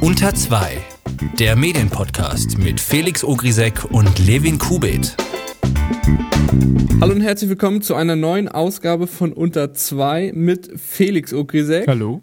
Unter 0.00 0.34
2, 0.34 0.78
der 1.38 1.56
Medienpodcast 1.56 2.58
mit 2.58 2.80
Felix 2.80 3.24
Ogrisek 3.24 3.84
und 3.90 4.18
Levin 4.26 4.58
Kubit. 4.58 5.16
Hallo 7.00 7.12
und 7.14 7.20
herzlich 7.20 7.50
willkommen 7.50 7.82
zu 7.82 7.94
einer 7.94 8.16
neuen 8.16 8.48
Ausgabe 8.48 9.06
von 9.06 9.32
Unter 9.32 9.72
2 9.72 10.32
mit 10.34 10.80
Felix 10.80 11.32
Ogrisek. 11.32 11.86
Hallo. 11.86 12.22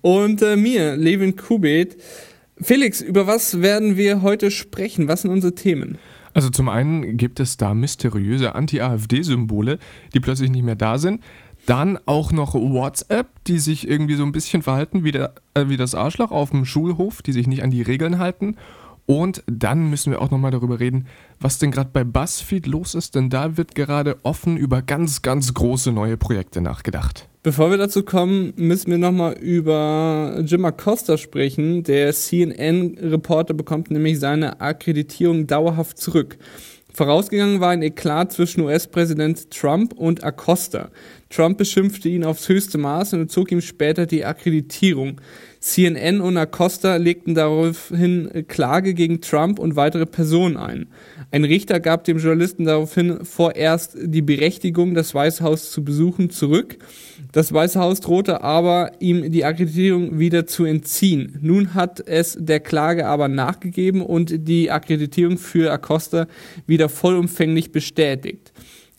Und 0.00 0.42
äh, 0.42 0.56
mir, 0.56 0.96
Levin 0.96 1.36
Kubit. 1.36 1.96
Felix, 2.60 3.00
über 3.00 3.26
was 3.26 3.62
werden 3.62 3.96
wir 3.96 4.22
heute 4.22 4.50
sprechen? 4.50 5.08
Was 5.08 5.22
sind 5.22 5.30
unsere 5.30 5.54
Themen? 5.54 5.98
Also 6.32 6.50
zum 6.50 6.68
einen 6.68 7.16
gibt 7.16 7.40
es 7.40 7.56
da 7.56 7.74
mysteriöse 7.74 8.54
Anti-AfD-Symbole, 8.54 9.78
die 10.14 10.20
plötzlich 10.20 10.50
nicht 10.50 10.64
mehr 10.64 10.76
da 10.76 10.98
sind. 10.98 11.22
Dann 11.70 12.00
auch 12.04 12.32
noch 12.32 12.54
WhatsApp, 12.54 13.28
die 13.46 13.60
sich 13.60 13.88
irgendwie 13.88 14.16
so 14.16 14.24
ein 14.24 14.32
bisschen 14.32 14.60
verhalten 14.60 15.04
wie, 15.04 15.12
der, 15.12 15.34
äh, 15.54 15.68
wie 15.68 15.76
das 15.76 15.94
Arschloch 15.94 16.32
auf 16.32 16.50
dem 16.50 16.64
Schulhof, 16.64 17.22
die 17.22 17.30
sich 17.30 17.46
nicht 17.46 17.62
an 17.62 17.70
die 17.70 17.82
Regeln 17.82 18.18
halten. 18.18 18.56
Und 19.06 19.44
dann 19.46 19.88
müssen 19.88 20.10
wir 20.10 20.20
auch 20.20 20.32
nochmal 20.32 20.50
darüber 20.50 20.80
reden, 20.80 21.06
was 21.38 21.60
denn 21.60 21.70
gerade 21.70 21.90
bei 21.92 22.02
BuzzFeed 22.02 22.66
los 22.66 22.96
ist, 22.96 23.14
denn 23.14 23.30
da 23.30 23.56
wird 23.56 23.76
gerade 23.76 24.16
offen 24.24 24.56
über 24.56 24.82
ganz, 24.82 25.22
ganz 25.22 25.54
große 25.54 25.92
neue 25.92 26.16
Projekte 26.16 26.60
nachgedacht. 26.60 27.28
Bevor 27.44 27.70
wir 27.70 27.78
dazu 27.78 28.02
kommen, 28.02 28.52
müssen 28.56 28.90
wir 28.90 28.98
nochmal 28.98 29.34
über 29.34 30.42
Jim 30.44 30.64
Acosta 30.64 31.18
sprechen. 31.18 31.84
Der 31.84 32.12
CNN-Reporter 32.12 33.54
bekommt 33.54 33.92
nämlich 33.92 34.18
seine 34.18 34.60
Akkreditierung 34.60 35.46
dauerhaft 35.46 35.98
zurück. 35.98 36.36
Vorausgegangen 36.92 37.60
war 37.60 37.70
ein 37.70 37.82
Eklat 37.82 38.32
zwischen 38.32 38.62
US-Präsident 38.62 39.50
Trump 39.50 39.92
und 39.92 40.24
Acosta. 40.24 40.90
Trump 41.28 41.58
beschimpfte 41.58 42.08
ihn 42.08 42.24
aufs 42.24 42.48
höchste 42.48 42.78
Maß 42.78 43.12
und 43.14 43.30
zog 43.30 43.52
ihm 43.52 43.60
später 43.60 44.06
die 44.06 44.24
Akkreditierung. 44.24 45.20
CNN 45.60 46.20
und 46.20 46.36
Acosta 46.36 46.96
legten 46.96 47.34
daraufhin 47.34 48.44
Klage 48.48 48.94
gegen 48.94 49.20
Trump 49.20 49.58
und 49.58 49.76
weitere 49.76 50.06
Personen 50.06 50.56
ein. 50.56 50.88
Ein 51.30 51.44
Richter 51.44 51.78
gab 51.78 52.04
dem 52.04 52.18
Journalisten 52.18 52.64
daraufhin 52.64 53.24
vorerst 53.24 53.96
die 54.00 54.22
Berechtigung, 54.22 54.94
das 54.94 55.14
Weiße 55.14 55.44
Haus 55.44 55.70
zu 55.70 55.84
besuchen, 55.84 56.30
zurück. 56.30 56.78
Das 57.32 57.52
Weiße 57.52 57.78
Haus 57.78 58.00
drohte 58.00 58.42
aber, 58.42 58.92
ihm 58.98 59.30
die 59.30 59.44
Akkreditierung 59.44 60.18
wieder 60.18 60.46
zu 60.46 60.64
entziehen. 60.64 61.38
Nun 61.40 61.74
hat 61.74 62.00
es 62.00 62.36
der 62.40 62.58
Klage 62.60 63.06
aber 63.06 63.28
nachgegeben 63.28 64.02
und 64.02 64.48
die 64.48 64.70
Akkreditierung 64.70 65.38
für 65.38 65.72
Acosta 65.72 66.26
wieder 66.66 66.88
vollumfänglich 66.88 67.70
bestätigt. 67.70 68.52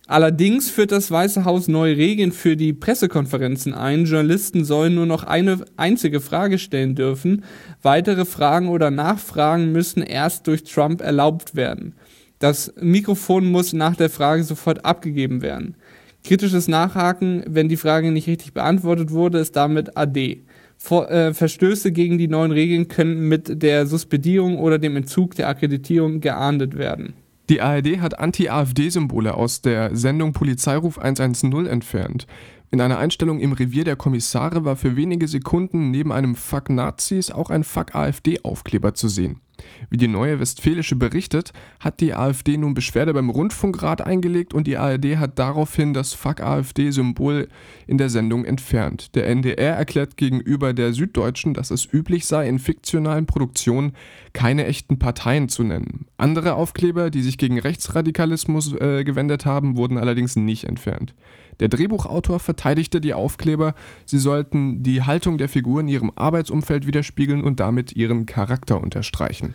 Allerdings 0.07 0.69
führt 0.69 0.91
das 0.91 1.09
Weiße 1.09 1.45
Haus 1.45 1.67
neue 1.67 1.95
Regeln 1.95 2.31
für 2.31 2.57
die 2.57 2.73
Pressekonferenzen 2.73 3.73
ein. 3.73 4.05
Journalisten 4.05 4.65
sollen 4.65 4.95
nur 4.95 5.05
noch 5.05 5.23
eine 5.23 5.63
einzige 5.77 6.19
Frage 6.19 6.57
stellen 6.57 6.95
dürfen. 6.95 7.45
Weitere 7.81 8.25
Fragen 8.25 8.67
oder 8.67 8.91
Nachfragen 8.91 9.71
müssen 9.71 10.03
erst 10.03 10.47
durch 10.47 10.63
Trump 10.63 11.01
erlaubt 11.01 11.55
werden. 11.55 11.95
Das 12.39 12.73
Mikrofon 12.81 13.45
muss 13.45 13.71
nach 13.71 13.95
der 13.95 14.09
Frage 14.09 14.43
sofort 14.43 14.83
abgegeben 14.83 15.41
werden. 15.41 15.75
Kritisches 16.23 16.67
Nachhaken, 16.67 17.43
wenn 17.47 17.67
die 17.67 17.77
Frage 17.77 18.11
nicht 18.11 18.27
richtig 18.27 18.53
beantwortet 18.53 19.11
wurde, 19.11 19.39
ist 19.39 19.55
damit 19.55 19.97
AD. 19.97 20.43
Vor, 20.77 21.09
äh, 21.11 21.33
Verstöße 21.33 21.91
gegen 21.91 22.17
die 22.17 22.27
neuen 22.27 22.51
Regeln 22.51 22.87
können 22.87 23.27
mit 23.27 23.61
der 23.61 23.85
Suspendierung 23.85 24.57
oder 24.57 24.79
dem 24.79 24.95
Entzug 24.95 25.35
der 25.35 25.47
Akkreditierung 25.47 26.21
geahndet 26.21 26.77
werden. 26.77 27.13
Die 27.49 27.61
ARD 27.61 27.99
hat 27.99 28.19
Anti-AfD-Symbole 28.19 29.33
aus 29.33 29.61
der 29.61 29.95
Sendung 29.95 30.31
Polizeiruf 30.33 30.97
110 30.97 31.67
entfernt. 31.67 32.25
In 32.71 32.79
einer 32.79 32.97
Einstellung 32.97 33.41
im 33.41 33.51
Revier 33.51 33.83
der 33.83 33.97
Kommissare 33.97 34.63
war 34.63 34.77
für 34.77 34.95
wenige 34.95 35.27
Sekunden 35.27 35.91
neben 35.91 36.13
einem 36.13 36.35
Fuck 36.35 36.69
Nazis 36.69 37.29
auch 37.29 37.49
ein 37.49 37.65
Fuck 37.65 37.93
AfD-Aufkleber 37.93 38.93
zu 38.93 39.09
sehen. 39.09 39.41
Wie 39.89 39.97
die 39.97 40.07
Neue 40.07 40.39
Westfälische 40.39 40.95
berichtet, 40.95 41.53
hat 41.79 41.99
die 41.99 42.13
AfD 42.13 42.57
nun 42.57 42.73
Beschwerde 42.73 43.13
beim 43.13 43.29
Rundfunkrat 43.29 44.01
eingelegt 44.01 44.53
und 44.53 44.67
die 44.67 44.77
ARD 44.77 45.17
hat 45.17 45.39
daraufhin 45.39 45.93
das 45.93 46.13
Fuck 46.13 46.41
AfD-Symbol 46.41 47.47
in 47.87 47.97
der 47.97 48.09
Sendung 48.09 48.45
entfernt. 48.45 49.15
Der 49.15 49.27
NDR 49.27 49.75
erklärt 49.75 50.17
gegenüber 50.17 50.73
der 50.73 50.93
Süddeutschen, 50.93 51.53
dass 51.53 51.71
es 51.71 51.87
üblich 51.91 52.25
sei, 52.25 52.47
in 52.47 52.59
fiktionalen 52.59 53.25
Produktionen 53.25 53.93
keine 54.33 54.65
echten 54.65 54.99
Parteien 54.99 55.49
zu 55.49 55.63
nennen. 55.63 56.05
Andere 56.17 56.55
Aufkleber, 56.55 57.09
die 57.09 57.21
sich 57.21 57.37
gegen 57.37 57.59
Rechtsradikalismus 57.59 58.73
äh, 58.73 59.03
gewendet 59.03 59.45
haben, 59.45 59.75
wurden 59.75 59.97
allerdings 59.97 60.35
nicht 60.35 60.65
entfernt. 60.65 61.13
Der 61.59 61.67
Drehbuchautor 61.67 62.39
verteidigte 62.39 63.01
die 63.01 63.13
Aufkleber, 63.13 63.75
sie 64.05 64.17
sollten 64.17 64.81
die 64.83 65.03
Haltung 65.03 65.37
der 65.37 65.49
Figur 65.49 65.81
in 65.81 65.87
ihrem 65.87 66.11
Arbeitsumfeld 66.15 66.87
widerspiegeln 66.87 67.43
und 67.43 67.59
damit 67.59 67.95
ihren 67.95 68.25
Charakter 68.25 68.81
unterstreichen. 68.81 69.50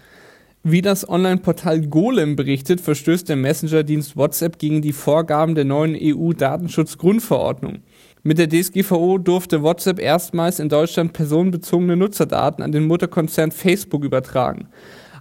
Wie 0.63 0.83
das 0.83 1.09
Online-Portal 1.09 1.83
Golem 1.83 2.35
berichtet, 2.35 2.81
verstößt 2.81 3.29
der 3.29 3.37
Messenger-Dienst 3.37 4.17
WhatsApp 4.17 4.59
gegen 4.59 4.83
die 4.83 4.93
Vorgaben 4.93 5.55
der 5.55 5.65
neuen 5.65 5.97
EU-Datenschutzgrundverordnung. 5.97 7.83
Mit 8.25 8.39
der 8.39 8.49
DSGVO 8.49 9.19
durfte 9.19 9.63
WhatsApp 9.63 10.01
erstmals 10.01 10.59
in 10.59 10.69
Deutschland 10.69 11.13
personenbezogene 11.13 11.97
Nutzerdaten 11.97 12.65
an 12.65 12.73
den 12.73 12.89
Mutterkonzern 12.89 13.53
Facebook 13.53 14.03
übertragen. 14.03 14.67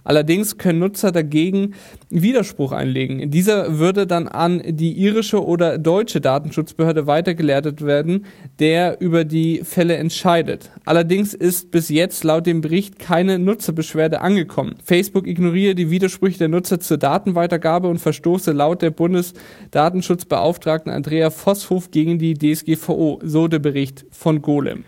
Allerdings 0.06 0.56
können 0.56 0.78
Nutzer 0.78 1.10
dagegen 1.10 1.74
Widerspruch 2.10 2.70
einlegen. 2.70 3.32
Dieser 3.32 3.80
würde 3.80 4.06
dann 4.06 4.28
an 4.28 4.62
die 4.64 4.92
irische 4.92 5.44
oder 5.44 5.78
deutsche 5.78 6.20
Datenschutzbehörde 6.20 7.08
weitergeleitet 7.08 7.84
werden, 7.84 8.24
der 8.60 9.00
über 9.00 9.24
die 9.24 9.62
Fälle 9.64 9.96
entscheidet. 9.96 10.70
Allerdings 10.84 11.34
ist 11.34 11.72
bis 11.72 11.88
jetzt 11.88 12.22
laut 12.22 12.46
dem 12.46 12.60
Bericht 12.60 13.00
keine 13.00 13.40
Nutzerbeschwerde 13.40 14.20
angekommen. 14.20 14.76
Facebook 14.84 15.26
ignoriere 15.26 15.74
die 15.74 15.90
Widersprüche 15.90 16.38
der 16.38 16.48
Nutzer 16.48 16.78
zur 16.78 16.98
Datenweitergabe 16.98 17.88
und 17.88 17.98
verstoße 17.98 18.52
laut 18.52 18.82
der 18.82 18.90
Bundesdatenschutzbeauftragten 18.90 20.92
Andrea 20.92 21.30
Vosshof 21.30 21.90
gegen 21.90 22.20
die 22.20 22.34
DSGVO, 22.34 23.18
so 23.24 23.48
der 23.48 23.58
Bericht 23.58 24.06
von 24.12 24.40
Golem. 24.40 24.84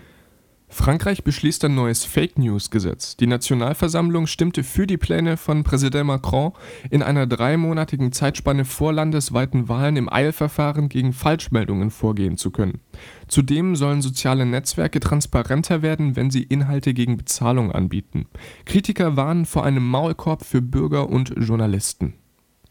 Frankreich 0.71 1.25
beschließt 1.25 1.65
ein 1.65 1.75
neues 1.75 2.05
Fake 2.05 2.39
News-Gesetz. 2.39 3.17
Die 3.17 3.27
Nationalversammlung 3.27 4.27
stimmte 4.27 4.63
für 4.63 4.87
die 4.87 4.99
Pläne 4.99 5.39
von 5.39 5.65
Präsident 5.65 6.07
Macron, 6.07 6.53
in 6.91 7.03
einer 7.03 7.27
dreimonatigen 7.27 8.13
Zeitspanne 8.13 8.67
vor 8.67 8.93
landesweiten 8.93 9.69
Wahlen 9.69 9.97
im 9.97 10.13
Eilverfahren 10.13 10.91
gegen 10.91 11.15
Falschmeldungen 11.15 11.91
vorgehen 11.91 12.37
zu 12.37 12.51
können. 12.51 12.81
Zudem 13.29 13.77
sollen 13.77 14.03
soziale 14.03 14.45
Netzwerke 14.45 15.01
transparenter 15.01 15.81
werden, 15.81 16.17
wenn 16.17 16.31
sie 16.31 16.43
Inhalte 16.43 16.93
gegen 16.93 17.17
Bezahlung 17.17 17.73
anbieten. 17.73 18.27
Kritiker 18.67 19.17
warnen 19.17 19.47
vor 19.47 19.65
einem 19.65 19.87
Maulkorb 19.87 20.45
für 20.45 20.61
Bürger 20.61 21.09
und 21.09 21.35
Journalisten. 21.39 22.15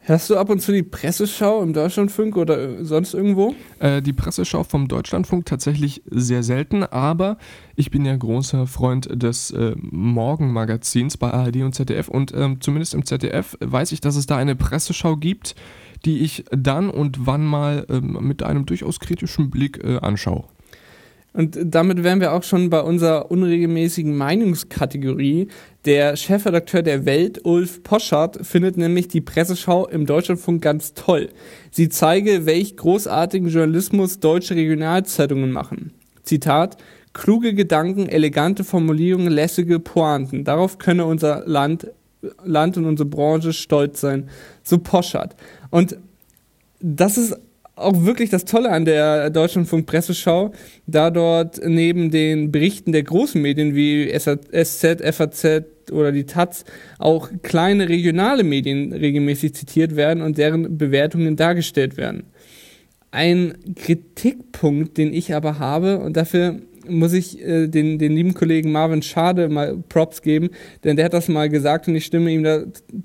Hörst 0.07 0.29
du 0.29 0.37
ab 0.37 0.49
und 0.49 0.61
zu 0.61 0.71
die 0.71 0.83
Presseschau 0.83 1.61
im 1.61 1.73
Deutschlandfunk 1.73 2.37
oder 2.37 2.81
sonst 2.85 3.13
irgendwo? 3.13 3.53
Äh, 3.79 4.01
die 4.01 4.13
Presseschau 4.13 4.63
vom 4.63 4.87
Deutschlandfunk 4.87 5.45
tatsächlich 5.45 6.01
sehr 6.09 6.43
selten, 6.43 6.83
aber 6.83 7.37
ich 7.75 7.91
bin 7.91 8.05
ja 8.05 8.15
großer 8.15 8.67
Freund 8.67 9.09
des 9.21 9.51
äh, 9.51 9.75
Morgenmagazins 9.75 11.17
bei 11.17 11.33
ARD 11.33 11.57
und 11.57 11.75
ZDF 11.75 12.07
und 12.07 12.33
ähm, 12.33 12.61
zumindest 12.61 12.93
im 12.93 13.05
ZDF 13.05 13.57
weiß 13.59 13.91
ich, 13.91 13.99
dass 13.99 14.15
es 14.15 14.27
da 14.27 14.37
eine 14.37 14.55
Presseschau 14.55 15.17
gibt, 15.17 15.55
die 16.05 16.19
ich 16.19 16.45
dann 16.51 16.89
und 16.89 17.25
wann 17.25 17.45
mal 17.45 17.85
ähm, 17.89 18.17
mit 18.21 18.43
einem 18.43 18.65
durchaus 18.65 19.01
kritischen 19.01 19.49
Blick 19.49 19.83
äh, 19.83 19.97
anschaue. 19.97 20.45
Und 21.37 21.55
damit 21.63 22.03
wären 22.03 22.19
wir 22.19 22.33
auch 22.33 22.41
schon 22.41 22.71
bei 22.71 22.81
unserer 22.81 23.29
unregelmäßigen 23.29 24.17
Meinungskategorie. 24.17 25.49
Der 25.85 26.15
Chefredakteur 26.15 26.81
der 26.81 27.05
Welt, 27.05 27.45
Ulf 27.45 27.83
Poschardt, 27.83 28.39
findet 28.43 28.75
nämlich 28.75 29.07
die 29.07 29.21
Presseschau 29.21 29.87
im 29.87 30.07
Deutschlandfunk 30.07 30.63
ganz 30.63 30.95
toll. 30.95 31.29
Sie 31.69 31.89
zeige, 31.89 32.47
welch 32.47 32.75
großartigen 32.75 33.49
Journalismus 33.49 34.19
deutsche 34.19 34.55
Regionalzeitungen 34.55 35.51
machen. 35.51 35.93
Zitat, 36.23 36.77
kluge 37.13 37.53
Gedanken, 37.53 38.09
elegante 38.09 38.63
Formulierungen, 38.63 39.31
lässige 39.31 39.79
Pointen. 39.79 40.43
Darauf 40.43 40.79
könne 40.79 41.05
unser 41.05 41.43
Land, 41.45 41.91
Land 42.43 42.77
und 42.77 42.85
unsere 42.85 43.07
Branche 43.07 43.53
stolz 43.53 44.01
sein. 44.01 44.27
So 44.63 44.79
Poschardt. 44.79 45.35
Und 45.69 45.99
das 46.79 47.19
ist 47.19 47.37
auch 47.77 48.03
wirklich 48.05 48.29
das 48.29 48.45
Tolle 48.45 48.71
an 48.71 48.85
der 48.85 49.29
Deutschlandfunk 49.29 49.85
Presseschau, 49.85 50.51
da 50.87 51.11
dort 51.11 51.61
neben 51.63 52.09
den 52.11 52.51
Berichten 52.51 52.91
der 52.91 53.03
großen 53.03 53.41
Medien 53.41 53.75
wie 53.75 54.11
SZ, 54.11 55.01
FAZ 55.13 55.45
oder 55.91 56.11
die 56.11 56.25
Taz 56.25 56.65
auch 56.97 57.29
kleine 57.43 57.87
regionale 57.87 58.43
Medien 58.43 58.91
regelmäßig 58.93 59.53
zitiert 59.53 59.95
werden 59.95 60.21
und 60.21 60.37
deren 60.37 60.77
Bewertungen 60.77 61.35
dargestellt 61.35 61.97
werden. 61.97 62.23
Ein 63.11 63.53
Kritikpunkt, 63.75 64.97
den 64.97 65.13
ich 65.13 65.33
aber 65.33 65.59
habe, 65.59 65.99
und 65.99 66.17
dafür 66.17 66.59
muss 66.89 67.13
ich 67.13 67.41
äh, 67.41 67.67
den, 67.67 67.99
den 67.99 68.15
lieben 68.15 68.33
Kollegen 68.33 68.71
Marvin 68.71 69.01
Schade 69.01 69.49
mal 69.49 69.77
Props 69.89 70.21
geben, 70.21 70.49
denn 70.83 70.95
der 70.95 71.05
hat 71.05 71.13
das 71.13 71.27
mal 71.27 71.49
gesagt 71.49 71.87
und 71.87 71.95
ich 71.95 72.05
stimme 72.05 72.31
ihm 72.31 72.43
da 72.43 72.63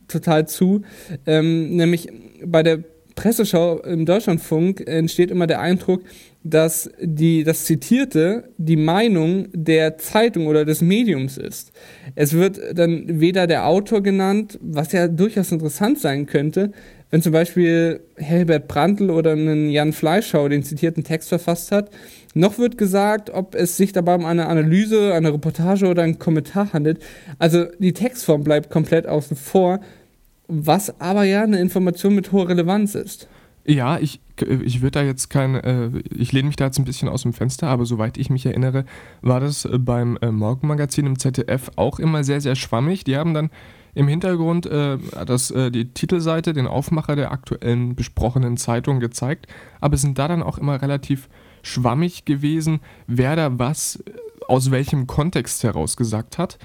total 0.09 0.49
zu, 0.49 0.83
ähm, 1.27 1.77
nämlich 1.77 2.09
bei 2.45 2.63
der 2.63 2.85
Presseschau 3.15 3.81
im 3.81 4.07
Deutschlandfunk 4.07 4.87
entsteht 4.87 5.31
immer 5.31 5.47
der 5.47 5.61
Eindruck, 5.61 6.03
dass 6.45 6.91
die, 7.01 7.45
das 7.45 7.65
Zitierte 7.65 8.51
die 8.59 8.77
Meinung 8.77 9.49
der 9.53 9.99
Zeitung 9.99 10.47
oder 10.47 10.65
des 10.65 10.81
Mediums 10.81 11.39
ist. 11.39 11.73
Es 12.15 12.33
wird 12.33 12.59
dann 12.75 13.21
weder 13.21 13.47
der 13.47 13.67
Autor 13.67 14.03
genannt, 14.03 14.59
was 14.61 14.93
ja 14.93 15.07
durchaus 15.09 15.53
interessant 15.53 16.01
sein 16.01 16.27
könnte, 16.27 16.73
wenn 17.13 17.21
zum 17.21 17.33
Beispiel 17.33 18.01
Herbert 18.17 18.69
Brandl 18.69 19.11
oder 19.11 19.33
einen 19.33 19.69
Jan 19.69 19.93
Fleischhau 19.93 20.49
den 20.49 20.63
zitierten 20.63 21.05
Text 21.05 21.29
verfasst 21.29 21.71
hat, 21.71 21.91
noch 22.33 22.59
wird 22.59 22.79
gesagt, 22.79 23.29
ob 23.29 23.55
es 23.55 23.77
sich 23.77 23.93
dabei 23.93 24.15
um 24.15 24.25
eine 24.25 24.47
Analyse, 24.47 25.13
eine 25.13 25.35
Reportage 25.35 25.87
oder 25.87 26.05
einen 26.05 26.19
Kommentar 26.19 26.73
handelt. 26.73 27.03
Also 27.39 27.67
die 27.79 27.93
Textform 27.93 28.43
bleibt 28.43 28.71
komplett 28.71 29.07
außen 29.07 29.37
vor, 29.37 29.81
was 30.49 31.01
aber 31.01 31.25
ja 31.25 31.43
eine 31.43 31.61
Information 31.61 32.15
mit 32.15 32.33
hoher 32.33 32.49
Relevanz 32.49 32.95
ist. 32.95 33.29
Ja, 33.65 33.99
ich, 33.99 34.21
ich 34.41 34.83
würde 34.83 34.99
da 34.99 35.03
jetzt 35.03 35.31
kein, 35.31 35.55
äh, 35.55 35.91
ich 36.11 36.33
lehne 36.33 36.49
mich 36.49 36.57
da 36.57 36.65
jetzt 36.65 36.79
ein 36.79 36.85
bisschen 36.85 37.09
aus 37.09 37.23
dem 37.23 37.33
Fenster, 37.33 37.69
aber 37.69 37.87
soweit 37.87 38.19
ich 38.19 38.29
mich 38.29 38.45
erinnere, 38.45 38.85
war 39.21 39.39
das 39.39 39.65
äh, 39.65 39.79
beim 39.79 40.19
äh, 40.21 40.33
Morgenmagazin 40.33 41.07
im 41.07 41.19
ZDF 41.19 41.71
auch 41.77 42.01
immer 42.01 42.25
sehr, 42.25 42.41
sehr 42.41 42.57
schwammig. 42.57 43.05
Die 43.05 43.17
haben 43.17 43.35
dann 43.35 43.51
im 43.95 44.09
Hintergrund 44.09 44.67
äh, 44.67 44.99
das, 45.27 45.51
äh, 45.53 45.71
die 45.71 45.93
Titelseite, 45.93 46.55
den 46.55 46.67
Aufmacher 46.67 47.15
der 47.15 47.31
aktuellen 47.31 47.95
besprochenen 47.95 48.57
Zeitung 48.57 48.99
gezeigt, 48.99 49.47
aber 49.81 49.97
sind 49.97 50.19
da 50.19 50.27
dann 50.29 50.43
auch 50.43 50.59
immer 50.59 50.83
relativ 50.83 51.29
schwammig 51.63 52.25
gewesen, 52.25 52.81
wer 53.07 53.37
da 53.37 53.59
was 53.59 54.03
äh, 54.07 54.13
aus 54.49 54.71
welchem 54.71 55.07
Kontext 55.07 55.63
heraus 55.63 55.97
gesagt 55.97 56.39
hat. 56.39 56.59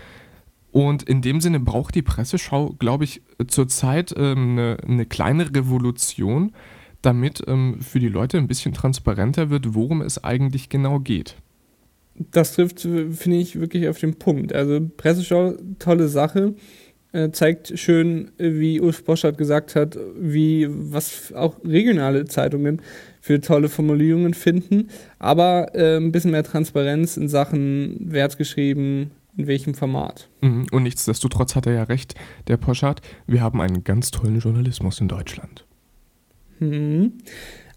Und 0.77 1.01
in 1.01 1.23
dem 1.23 1.41
Sinne 1.41 1.59
braucht 1.59 1.95
die 1.95 2.03
Presseschau, 2.03 2.75
glaube 2.77 3.03
ich, 3.03 3.23
zurzeit 3.47 4.13
ähm, 4.15 4.51
eine, 4.51 4.77
eine 4.87 5.05
kleine 5.07 5.55
Revolution, 5.55 6.51
damit 7.01 7.41
ähm, 7.47 7.79
für 7.81 7.99
die 7.99 8.09
Leute 8.09 8.37
ein 8.37 8.47
bisschen 8.47 8.73
transparenter 8.73 9.49
wird, 9.49 9.73
worum 9.73 10.03
es 10.03 10.23
eigentlich 10.23 10.69
genau 10.69 10.99
geht. 10.99 11.35
Das 12.29 12.53
trifft, 12.53 12.81
finde 12.81 13.37
ich, 13.37 13.59
wirklich 13.59 13.89
auf 13.89 13.99
den 13.99 14.19
Punkt. 14.19 14.53
Also 14.53 14.79
Presseschau, 14.97 15.55
tolle 15.79 16.09
Sache. 16.09 16.53
Äh, 17.11 17.31
zeigt 17.31 17.79
schön, 17.79 18.29
wie 18.37 18.79
Ulf 18.79 19.03
Boschert 19.03 19.39
gesagt 19.39 19.73
hat, 19.73 19.97
wie 20.15 20.67
was 20.69 21.33
auch 21.33 21.55
regionale 21.65 22.25
Zeitungen 22.25 22.83
für 23.19 23.41
tolle 23.41 23.69
Formulierungen 23.69 24.35
finden, 24.35 24.89
aber 25.17 25.73
äh, 25.73 25.97
ein 25.97 26.11
bisschen 26.11 26.31
mehr 26.31 26.43
Transparenz 26.43 27.17
in 27.17 27.29
Sachen 27.29 28.11
Wert 28.11 28.37
geschrieben, 28.37 29.09
in 29.37 29.47
welchem 29.47 29.73
Format. 29.73 30.29
Mhm. 30.41 30.65
Und 30.71 30.83
nichtsdestotrotz 30.83 31.55
hat 31.55 31.67
er 31.67 31.73
ja 31.73 31.83
recht, 31.83 32.15
der 32.47 32.57
Poschardt, 32.57 33.01
wir 33.27 33.41
haben 33.41 33.61
einen 33.61 33.83
ganz 33.83 34.11
tollen 34.11 34.39
Journalismus 34.39 34.99
in 34.99 35.07
Deutschland. 35.07 35.65
Mhm. 36.59 37.13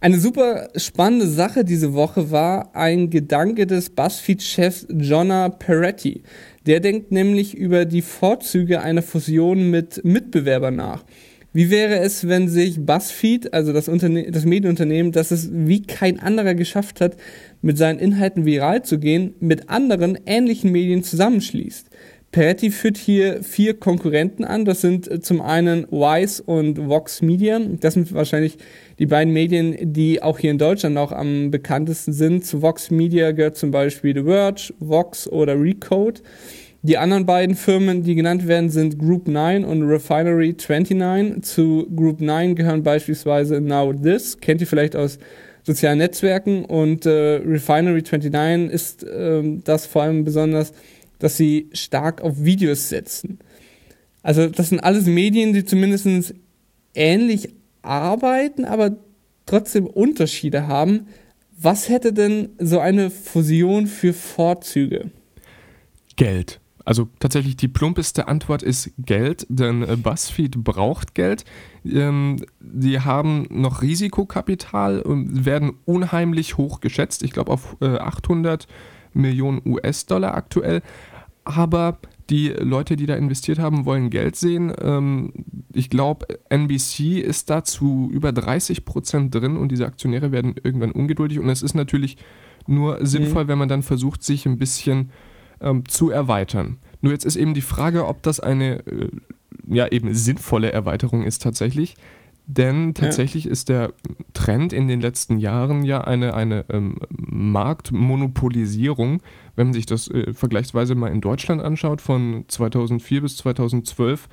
Eine 0.02 0.18
super 0.18 0.70
spannende 0.76 1.26
Sache 1.26 1.62
diese 1.62 1.92
Woche 1.92 2.30
war 2.30 2.74
ein 2.74 3.10
Gedanke 3.10 3.66
des 3.66 3.90
BuzzFeed-Chefs 3.90 4.86
Jonna 4.90 5.50
Peretti. 5.50 6.22
Der 6.64 6.80
denkt 6.80 7.12
nämlich 7.12 7.54
über 7.54 7.84
die 7.84 8.00
Vorzüge 8.00 8.80
einer 8.80 9.02
Fusion 9.02 9.68
mit 9.70 10.02
Mitbewerbern 10.02 10.76
nach. 10.76 11.04
Wie 11.52 11.68
wäre 11.68 11.98
es, 11.98 12.28
wenn 12.28 12.48
sich 12.48 12.86
BuzzFeed, 12.86 13.52
also 13.52 13.74
das, 13.74 13.88
Unterne 13.88 14.30
das 14.30 14.46
Medienunternehmen, 14.46 15.12
das 15.12 15.32
es 15.32 15.50
wie 15.52 15.82
kein 15.82 16.20
anderer 16.20 16.54
geschafft 16.54 17.00
hat, 17.02 17.16
mit 17.62 17.78
seinen 17.78 17.98
Inhalten 17.98 18.44
viral 18.44 18.82
zu 18.84 18.98
gehen, 18.98 19.34
mit 19.40 19.68
anderen 19.68 20.18
ähnlichen 20.26 20.72
Medien 20.72 21.02
zusammenschließt? 21.02 21.90
Peretti 22.32 22.70
führt 22.70 22.96
hier 22.96 23.42
vier 23.42 23.74
Konkurrenten 23.74 24.44
an. 24.44 24.64
Das 24.64 24.80
sind 24.80 25.10
äh, 25.10 25.20
zum 25.20 25.40
einen 25.40 25.84
Wise 25.90 26.42
und 26.44 26.88
Vox 26.88 27.22
Media. 27.22 27.58
Das 27.58 27.94
sind 27.94 28.12
wahrscheinlich 28.14 28.56
die 29.00 29.06
beiden 29.06 29.32
Medien, 29.32 29.76
die 29.92 30.22
auch 30.22 30.38
hier 30.38 30.52
in 30.52 30.58
Deutschland 30.58 30.96
auch 30.96 31.10
am 31.10 31.50
bekanntesten 31.50 32.12
sind. 32.12 32.46
Zu 32.46 32.62
Vox 32.62 32.90
Media 32.92 33.32
gehört 33.32 33.56
zum 33.56 33.72
Beispiel 33.72 34.14
The 34.14 34.22
Verge, 34.22 34.74
Vox 34.78 35.26
oder 35.26 35.60
Recode. 35.60 36.20
Die 36.82 36.96
anderen 36.96 37.26
beiden 37.26 37.56
Firmen, 37.56 38.04
die 38.04 38.14
genannt 38.14 38.46
werden, 38.46 38.70
sind 38.70 38.98
Group 38.98 39.26
9 39.26 39.64
und 39.64 39.82
Refinery 39.82 40.56
29. 40.56 41.42
Zu 41.42 41.86
Group 41.94 42.20
9 42.20 42.54
gehören 42.54 42.82
beispielsweise 42.84 43.60
Now 43.60 43.92
This, 43.92 44.38
kennt 44.40 44.60
ihr 44.60 44.66
vielleicht 44.66 44.96
aus 44.96 45.18
sozialen 45.62 45.98
Netzwerken. 45.98 46.64
Und 46.64 47.06
äh, 47.06 47.36
Refinery 47.44 48.02
29 48.02 48.70
ist 48.70 49.04
äh, 49.04 49.42
das 49.64 49.86
vor 49.86 50.02
allem 50.02 50.24
besonders 50.24 50.72
dass 51.20 51.36
sie 51.36 51.68
stark 51.72 52.22
auf 52.22 52.42
Videos 52.42 52.88
setzen. 52.88 53.38
Also 54.22 54.48
das 54.48 54.70
sind 54.70 54.80
alles 54.80 55.06
Medien, 55.06 55.52
die 55.52 55.64
zumindest 55.64 56.34
ähnlich 56.94 57.50
arbeiten, 57.82 58.64
aber 58.64 58.96
trotzdem 59.46 59.86
Unterschiede 59.86 60.66
haben. 60.66 61.06
Was 61.56 61.88
hätte 61.88 62.12
denn 62.12 62.50
so 62.58 62.80
eine 62.80 63.10
Fusion 63.10 63.86
für 63.86 64.12
Vorzüge? 64.12 65.10
Geld. 66.16 66.59
Also 66.90 67.08
tatsächlich 67.20 67.54
die 67.56 67.69
plumpeste 67.69 68.26
Antwort 68.26 68.64
ist 68.64 68.90
Geld, 68.98 69.46
denn 69.48 69.84
äh, 69.84 69.94
BuzzFeed 69.94 70.64
braucht 70.64 71.14
Geld. 71.14 71.44
Ähm, 71.84 72.44
die 72.58 72.98
haben 72.98 73.46
noch 73.48 73.81
Risikokapital 73.81 75.00
und 75.00 75.44
werden 75.44 75.75
unheimlich 75.84 76.56
hoch 76.56 76.81
geschätzt. 76.81 77.22
Ich 77.22 77.31
glaube 77.31 77.52
auf 77.52 77.76
äh, 77.81 77.98
800 77.98 78.66
Millionen 79.12 79.62
US-Dollar 79.64 80.34
aktuell 80.34 80.82
aber 81.44 81.98
die 82.28 82.48
Leute, 82.48 82.96
die 82.96 83.06
da 83.06 83.14
investiert 83.14 83.58
haben, 83.58 83.84
wollen 83.84 84.10
Geld 84.10 84.36
sehen. 84.36 84.72
Ähm, 84.81 85.32
ich 85.72 85.90
glaube, 85.90 86.26
NBC 86.48 87.20
ist 87.20 87.50
da 87.50 87.64
zu 87.64 88.08
über 88.12 88.32
30 88.32 88.84
Prozent 88.84 89.34
drin 89.34 89.56
und 89.56 89.70
diese 89.70 89.86
Aktionäre 89.86 90.32
werden 90.32 90.54
irgendwann 90.62 90.93
ungeduldig. 90.93 91.38
Und 91.38 91.48
es 91.48 91.62
ist 91.62 91.75
natürlich 91.75 92.16
nur 92.66 93.04
sinnvoll, 93.04 93.44
mhm. 93.44 93.48
wenn 93.48 93.58
man 93.58 93.69
dann 93.69 93.82
versucht, 93.82 94.22
sich 94.22 94.46
ein 94.46 94.58
bisschen 94.58 95.10
ähm, 95.60 95.88
zu 95.88 96.10
erweitern. 96.10 96.78
Nur 97.00 97.12
jetzt 97.12 97.24
ist 97.24 97.36
eben 97.36 97.54
die 97.54 97.60
Frage, 97.60 98.06
ob 98.06 98.22
das 98.22 98.40
eine 98.40 98.86
äh, 98.86 99.08
ja 99.66 99.88
eben 99.88 100.14
sinnvolle 100.14 100.72
Erweiterung 100.72 101.22
ist 101.22 101.42
tatsächlich. 101.42 101.94
Denn 102.46 102.94
tatsächlich 102.94 103.44
ja. 103.44 103.52
ist 103.52 103.68
der 103.68 103.92
Trend 104.34 104.72
in 104.72 104.88
den 104.88 105.00
letzten 105.00 105.38
Jahren 105.38 105.84
ja 105.84 106.00
eine, 106.00 106.34
eine 106.34 106.64
ähm, 106.68 106.96
Marktmonopolisierung. 107.08 109.22
Wenn 109.54 109.68
man 109.68 109.72
sich 109.72 109.86
das 109.86 110.08
äh, 110.08 110.34
vergleichsweise 110.34 110.96
mal 110.96 111.12
in 111.12 111.20
Deutschland 111.20 111.62
anschaut, 111.62 112.00
von 112.00 112.44
2004 112.48 113.22
bis 113.22 113.36
2012 113.36 114.28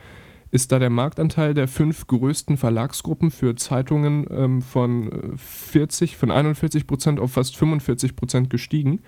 ist 0.50 0.72
da 0.72 0.80
der 0.80 0.90
Marktanteil 0.90 1.54
der 1.54 1.68
fünf 1.68 2.08
größten 2.08 2.58
Verlagsgruppen 2.58 3.30
für 3.30 3.56
Zeitungen 3.56 4.26
ähm, 4.32 4.62
von 4.64 5.36
40, 5.36 6.14
äh, 6.14 6.16
von 6.16 6.32
41 6.32 6.88
Prozent 6.88 7.20
auf 7.20 7.34
fast 7.34 7.56
45 7.56 8.16
Prozent 8.16 8.50
gestiegen. 8.50 9.02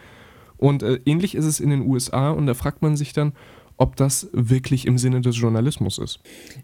Und 0.59 0.83
äh, 0.83 0.99
ähnlich 1.05 1.35
ist 1.35 1.45
es 1.45 1.59
in 1.59 1.69
den 1.69 1.81
USA 1.81 2.31
und 2.31 2.45
da 2.45 2.53
fragt 2.53 2.81
man 2.81 2.95
sich 2.95 3.13
dann, 3.13 3.33
ob 3.77 3.95
das 3.95 4.29
wirklich 4.33 4.85
im 4.85 4.97
Sinne 4.97 5.21
des 5.21 5.39
Journalismus 5.39 5.99
ist. 5.99 6.19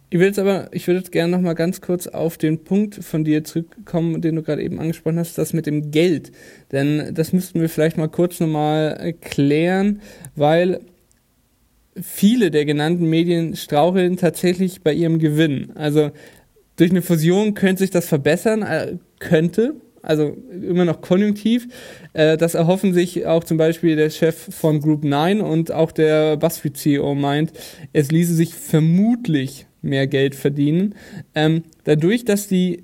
Ich 0.09 0.19
will 0.19 0.27
jetzt 0.27 0.37
aber, 0.37 0.67
ich 0.73 0.85
würde 0.85 1.01
gerne 1.09 1.31
noch 1.31 1.41
mal 1.41 1.53
ganz 1.53 1.79
kurz 1.79 2.07
auf 2.07 2.37
den 2.37 2.65
Punkt 2.65 2.95
von 2.95 3.23
dir 3.23 3.45
zurückkommen, 3.45 4.21
den 4.21 4.35
du 4.35 4.43
gerade 4.43 4.61
eben 4.61 4.81
angesprochen 4.81 5.17
hast, 5.17 5.37
das 5.37 5.53
mit 5.53 5.65
dem 5.65 5.91
Geld. 5.91 6.33
Denn 6.73 7.13
das 7.13 7.31
müssten 7.31 7.61
wir 7.61 7.69
vielleicht 7.69 7.97
mal 7.97 8.09
kurz 8.09 8.41
nochmal 8.41 9.15
klären, 9.21 10.01
weil 10.35 10.81
viele 12.01 12.51
der 12.51 12.65
genannten 12.65 13.09
Medien 13.09 13.55
straucheln 13.55 14.17
tatsächlich 14.17 14.81
bei 14.81 14.91
ihrem 14.91 15.17
Gewinn. 15.17 15.71
Also 15.75 16.11
durch 16.75 16.91
eine 16.91 17.01
Fusion 17.01 17.53
könnte 17.53 17.83
sich 17.83 17.91
das 17.91 18.07
verbessern, 18.07 18.61
äh, 18.61 18.97
könnte, 19.19 19.75
also 20.05 20.37
immer 20.51 20.85
noch 20.85 21.01
konjunktiv. 21.01 21.67
Äh, 22.13 22.37
das 22.37 22.53
erhoffen 22.53 22.93
sich 22.93 23.25
auch 23.25 23.43
zum 23.43 23.57
Beispiel 23.57 23.95
der 23.95 24.09
Chef 24.09 24.35
von 24.55 24.79
Group 24.79 25.03
9 25.03 25.41
und 25.41 25.71
auch 25.71 25.91
der 25.91 26.37
BuzzFeed 26.37 26.77
CEO 26.77 27.15
meint, 27.15 27.53
es 27.93 28.11
ließe 28.11 28.33
sich 28.33 28.53
vermutlich 28.53 29.65
mehr 29.81 30.07
Geld 30.07 30.35
verdienen. 30.35 30.95
Ähm, 31.33 31.63
dadurch, 31.83 32.25
dass 32.25 32.47
die 32.47 32.83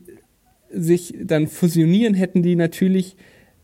sich 0.74 1.16
dann 1.22 1.48
fusionieren, 1.48 2.14
hätten 2.14 2.44
die 2.44 2.56
natürlich 2.56 3.16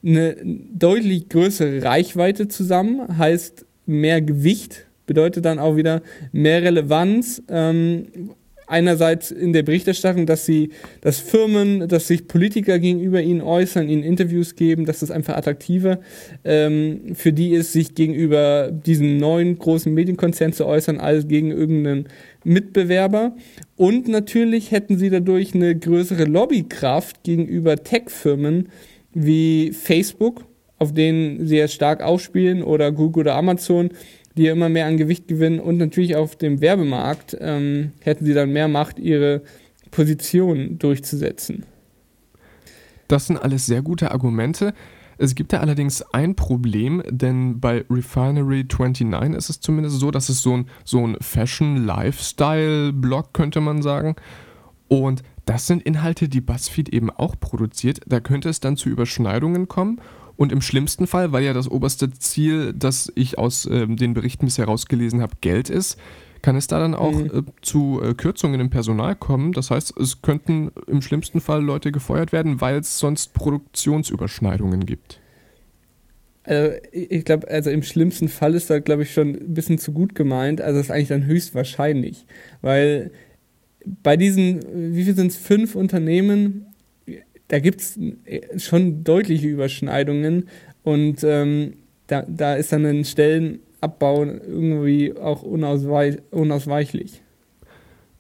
eine 0.04 0.36
deutlich 0.44 1.30
größere 1.30 1.84
Reichweite 1.84 2.48
zusammen, 2.48 3.18
heißt 3.18 3.66
mehr 3.86 4.22
Gewicht, 4.22 4.86
bedeutet 5.06 5.46
dann 5.46 5.60
auch 5.60 5.76
wieder 5.76 6.02
mehr 6.32 6.62
Relevanz. 6.62 7.42
Ähm, 7.50 8.08
einerseits 8.68 9.32
in 9.32 9.54
der 9.54 9.64
Berichterstattung, 9.64 10.26
dass 10.26 10.46
sie, 10.46 10.70
dass 11.02 11.20
Firmen, 11.20 11.88
dass 11.88 12.08
sich 12.08 12.28
Politiker 12.28 12.78
gegenüber 12.80 13.22
ihnen 13.22 13.42
äußern, 13.42 13.90
ihnen 13.90 14.04
Interviews 14.04 14.56
geben, 14.56 14.86
dass 14.86 15.00
das 15.00 15.10
einfach 15.10 15.36
attraktiver 15.36 16.00
ähm, 16.44 17.16
für 17.16 17.34
die 17.34 17.52
ist, 17.52 17.72
sich 17.72 17.96
gegenüber 17.96 18.70
diesen 18.72 19.18
neuen 19.18 19.58
großen 19.58 19.94
Medienkonzernen 19.94 20.54
zu 20.54 20.66
äußern, 20.66 21.00
als 21.00 21.28
gegen 21.28 21.52
irgendeinen 21.52 22.08
Mitbewerber. 22.44 23.36
Und 23.78 24.08
natürlich 24.08 24.72
hätten 24.72 24.98
sie 24.98 25.10
dadurch 25.10 25.56
eine 25.56 25.78
größere 25.78 26.26
Lobbykraft 26.26 27.24
gegenüber 27.24 27.78
Tech-Firmen 27.78 28.70
wie 29.14 29.72
Facebook, 29.72 30.46
auf 30.78 30.94
denen 30.94 31.48
sie 31.48 31.58
ja 31.58 31.68
stark 31.68 32.04
aufspielen, 32.04 32.62
oder 32.62 32.92
Google 32.92 33.22
oder 33.22 33.36
Amazon, 33.36 33.90
die 34.38 34.44
ja 34.44 34.54
immer 34.54 34.70
mehr 34.70 34.86
an 34.86 34.98
Gewicht 34.98 35.28
gewinnen 35.28 35.60
und 35.60 35.78
natürlich 35.78 36.16
auf 36.16 36.36
dem 36.36 36.62
Werbemarkt 36.62 37.36
ähm, 37.40 37.92
hätten 38.02 38.26
sie 38.26 38.34
dann 38.34 38.54
mehr 38.54 38.68
Macht, 38.68 39.00
ihre 39.00 39.42
Position 39.92 40.80
durchzusetzen. 40.80 41.66
Das 43.08 43.28
sind 43.28 43.38
alles 43.38 43.66
sehr 43.66 43.82
gute 43.82 44.12
Argumente. 44.12 44.74
Es 45.18 45.34
gibt 45.34 45.54
da 45.54 45.62
allerdings 45.62 46.04
ein 46.14 46.36
Problem, 46.36 47.02
denn 47.10 47.60
bei 47.60 47.84
Refinery 47.90 48.66
29 48.66 49.36
ist 49.36 49.50
es 49.50 49.60
zumindest 49.60 50.00
so, 50.00 50.12
dass 50.12 50.30
es 50.30 50.44
so 50.44 50.58
ein, 50.58 50.68
so 50.84 51.04
ein 51.06 51.18
Fashion-Lifestyle-Blog, 51.20 53.34
könnte 53.34 53.60
man 53.60 53.82
sagen. 53.82 54.16
Und 54.88 55.24
das 55.46 55.66
sind 55.66 55.82
Inhalte, 55.82 56.30
die 56.30 56.42
BuzzFeed 56.42 56.90
eben 56.90 57.10
auch 57.10 57.36
produziert. 57.40 58.02
Da 58.06 58.20
könnte 58.20 58.50
es 58.50 58.60
dann 58.60 58.78
zu 58.78 58.90
Überschneidungen 58.90 59.68
kommen. 59.68 60.00
Und 60.38 60.52
im 60.52 60.62
schlimmsten 60.62 61.08
Fall, 61.08 61.32
weil 61.32 61.44
ja 61.44 61.54
das 61.54 61.70
oberste 61.70 62.12
Ziel, 62.12 62.74
das 62.74 63.12
ich 63.16 63.38
aus 63.38 63.66
äh, 63.66 63.88
den 63.88 64.14
Berichten 64.14 64.46
bisher 64.46 64.66
rausgelesen 64.66 65.22
habe, 65.22 65.36
Geld 65.42 65.70
ist, 65.70 65.98
kann 66.44 66.56
es 66.56 66.68
da 66.68 66.80
dann 66.80 66.94
auch 66.94 67.12
mhm. 67.12 67.26
äh, 67.26 67.44
zu 67.62 68.00
äh, 68.04 68.14
Kürzungen 68.14 68.60
im 68.60 68.70
Personal 68.70 69.16
kommen. 69.16 69.52
Das 69.52 69.72
heißt, 69.72 70.00
es 70.00 70.22
könnten 70.22 70.72
im 70.88 71.02
schlimmsten 71.02 71.42
Fall 71.42 71.64
Leute 71.64 71.92
gefeuert 71.92 72.32
werden, 72.32 72.62
weil 72.62 72.78
es 72.78 73.00
sonst 73.00 73.34
Produktionsüberschneidungen 73.34 74.86
gibt. 74.86 75.20
Also 76.44 76.78
ich 76.94 77.26
glaube, 77.26 77.50
also 77.50 77.70
im 77.72 77.84
schlimmsten 77.84 78.30
Fall 78.30 78.54
ist 78.54 78.70
da, 78.70 78.80
glaube 78.80 79.04
ich, 79.04 79.14
schon 79.14 79.36
ein 79.36 79.54
bisschen 79.54 79.80
zu 79.80 79.92
gut 79.92 80.16
gemeint. 80.16 80.62
Also 80.62 80.80
ist 80.80 80.92
eigentlich 80.92 81.10
dann 81.10 81.26
höchstwahrscheinlich. 81.26 82.26
Weil 82.62 83.12
bei 83.86 84.16
diesen, 84.16 84.62
wie 84.96 85.04
viel 85.04 85.16
sind 85.16 85.32
es, 85.32 85.38
fünf 85.38 85.76
Unternehmen, 85.76 86.67
da 87.48 87.60
gibt 87.60 87.82
es 87.82 87.98
äh, 88.26 88.60
schon 88.60 89.04
deutliche 89.04 89.48
Überschneidungen 89.48 90.50
und 90.84 91.24
ähm, 91.24 91.74
da, 92.08 92.24
da 92.28 92.56
ist 92.56 92.72
dann 92.72 92.86
ein 92.86 93.06
Stellenabbau 93.06 94.24
irgendwie 94.24 95.16
auch 95.18 95.44
unausweich, 95.44 96.18
unausweichlich. 96.32 97.22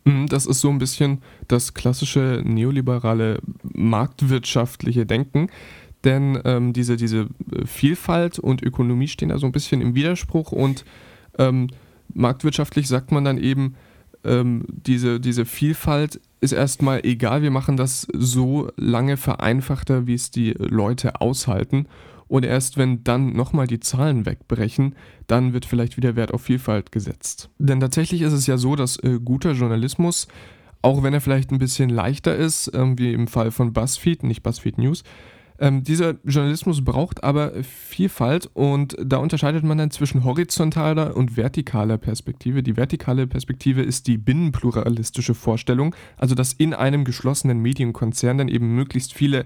Mhm, 0.08 0.28
das 0.28 0.46
ist 0.46 0.62
so 0.62 0.70
ein 0.70 0.80
bisschen 0.80 1.22
das 1.48 1.74
klassische 1.74 2.42
neoliberale 2.46 3.40
marktwirtschaftliche 3.64 5.06
Denken. 5.06 5.50
Denn 6.04 6.40
ähm, 6.46 6.74
diese, 6.74 6.96
diese 6.96 7.28
äh, 7.52 7.66
Vielfalt 7.66 8.40
und 8.40 8.64
Ökonomie 8.64 9.08
stehen 9.08 9.30
da 9.30 9.38
so 9.38 9.46
ein 9.46 9.52
bisschen 9.52 9.82
im 9.82 9.96
Widerspruch 9.96 10.52
und 10.52 10.86
ähm, 11.38 11.68
marktwirtschaftlich 12.14 12.88
sagt 12.88 13.12
man 13.12 13.26
dann 13.26 13.38
eben, 13.38 13.76
ähm, 14.24 14.64
diese, 14.68 15.20
diese 15.20 15.46
Vielfalt 15.46 16.22
ist 16.40 16.52
erstmal 16.52 17.06
egal, 17.06 17.42
wir 17.42 17.52
machen 17.52 17.78
das 17.78 18.08
so 18.14 18.70
lange 18.78 19.18
vereinfachter, 19.18 20.08
wie 20.08 20.14
es 20.14 20.32
die 20.32 20.52
Leute 20.58 21.22
aushalten. 21.22 21.88
Und 22.28 22.44
erst 22.44 22.78
wenn 22.78 23.04
dann 23.04 23.34
nochmal 23.34 23.68
die 23.68 23.80
Zahlen 23.80 24.26
wegbrechen, 24.26 24.96
dann 25.28 25.54
wird 25.54 25.66
vielleicht 25.66 25.98
wieder 25.98 26.16
Wert 26.16 26.34
auf 26.34 26.42
Vielfalt 26.42 26.92
gesetzt. 26.92 27.50
Denn 27.58 27.80
tatsächlich 27.80 28.22
ist 28.22 28.34
es 28.34 28.48
ja 28.48 28.58
so, 28.58 28.76
dass 28.76 28.98
äh, 28.98 29.20
guter 29.24 29.54
Journalismus, 29.54 30.28
auch 30.82 31.04
wenn 31.04 31.14
er 31.14 31.22
vielleicht 31.22 31.52
ein 31.52 31.58
bisschen 31.58 31.90
leichter 31.90 32.36
ist, 32.36 32.68
äh, 32.74 32.98
wie 32.98 33.14
im 33.14 33.28
Fall 33.28 33.52
von 33.52 33.72
BuzzFeed, 33.72 34.24
nicht 34.24 34.44
BuzzFeed 34.44 34.78
News, 34.78 35.04
ähm, 35.60 35.84
dieser 35.84 36.16
Journalismus 36.24 36.84
braucht 36.84 37.24
aber 37.24 37.52
Vielfalt 37.64 38.50
und 38.54 38.96
da 39.04 39.18
unterscheidet 39.18 39.64
man 39.64 39.78
dann 39.78 39.92
zwischen 39.92 40.24
horizontaler 40.24 41.16
und 41.16 41.32
vertikaler 41.32 41.98
Perspektive. 41.98 42.62
Die 42.62 42.78
vertikale 42.78 43.26
Perspektive 43.28 43.82
ist 43.82 44.08
die 44.08 44.18
binnenpluralistische 44.18 45.34
Vorstellung, 45.34 45.96
also 46.18 46.36
dass 46.36 46.54
in 46.54 46.74
einem 46.74 47.06
geschlossenen 47.06 47.60
Medienkonzern 47.60 48.38
dann 48.38 48.50
eben 48.50 48.76
möglichst 48.76 49.14
viele 49.14 49.46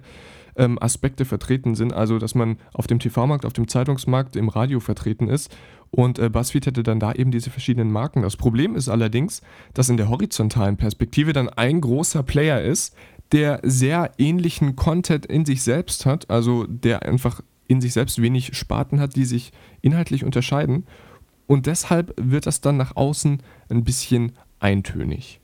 ähm, 0.57 0.77
Aspekte 0.81 1.25
vertreten 1.25 1.75
sind, 1.75 1.93
also 1.93 2.19
dass 2.19 2.35
man 2.35 2.57
auf 2.73 2.87
dem 2.87 2.99
TV-Markt, 2.99 3.45
auf 3.45 3.53
dem 3.53 3.67
Zeitungsmarkt, 3.67 4.35
im 4.35 4.49
Radio 4.49 4.79
vertreten 4.79 5.29
ist. 5.29 5.55
Und 5.91 6.19
äh, 6.19 6.29
BuzzFeed 6.29 6.67
hätte 6.67 6.83
dann 6.83 6.99
da 6.99 7.13
eben 7.13 7.31
diese 7.31 7.49
verschiedenen 7.49 7.91
Marken. 7.91 8.21
Das 8.21 8.37
Problem 8.37 8.75
ist 8.75 8.87
allerdings, 8.87 9.41
dass 9.73 9.89
in 9.89 9.97
der 9.97 10.09
horizontalen 10.09 10.77
Perspektive 10.77 11.33
dann 11.33 11.49
ein 11.49 11.81
großer 11.81 12.23
Player 12.23 12.61
ist, 12.61 12.95
der 13.31 13.59
sehr 13.63 14.11
ähnlichen 14.17 14.75
Content 14.75 15.25
in 15.25 15.45
sich 15.45 15.61
selbst 15.63 16.05
hat, 16.05 16.29
also 16.29 16.65
der 16.67 17.03
einfach 17.03 17.41
in 17.67 17.81
sich 17.81 17.93
selbst 17.93 18.21
wenig 18.21 18.55
Sparten 18.55 18.99
hat, 18.99 19.15
die 19.15 19.25
sich 19.25 19.51
inhaltlich 19.81 20.25
unterscheiden. 20.25 20.85
Und 21.47 21.65
deshalb 21.65 22.13
wird 22.17 22.45
das 22.45 22.61
dann 22.61 22.77
nach 22.77 22.95
außen 22.95 23.41
ein 23.69 23.83
bisschen 23.83 24.33
eintönig. 24.59 25.39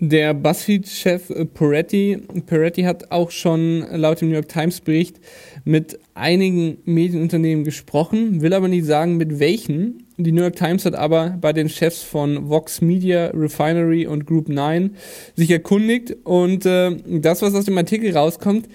Der 0.00 0.34
BuzzFeed-Chef 0.34 1.32
Peretti, 1.54 2.20
Peretti 2.46 2.82
hat 2.82 3.10
auch 3.12 3.30
schon 3.30 3.86
laut 3.90 4.20
dem 4.20 4.28
New 4.28 4.34
York 4.34 4.48
Times-Bericht 4.48 5.20
mit 5.64 5.98
einigen 6.14 6.78
Medienunternehmen 6.84 7.64
gesprochen, 7.64 8.42
will 8.42 8.52
aber 8.52 8.68
nicht 8.68 8.84
sagen, 8.84 9.16
mit 9.16 9.38
welchen. 9.38 10.03
Die 10.16 10.30
New 10.30 10.42
York 10.42 10.54
Times 10.54 10.84
hat 10.84 10.94
aber 10.94 11.36
bei 11.40 11.52
den 11.52 11.68
Chefs 11.68 12.02
von 12.02 12.48
Vox 12.48 12.80
Media, 12.80 13.26
Refinery 13.34 14.06
und 14.06 14.26
Group 14.26 14.48
9 14.48 14.94
sich 15.34 15.50
erkundigt 15.50 16.16
und 16.22 16.64
äh, 16.66 16.96
das, 17.04 17.42
was 17.42 17.54
aus 17.54 17.64
dem 17.64 17.76
Artikel 17.76 18.16
rauskommt, 18.16 18.68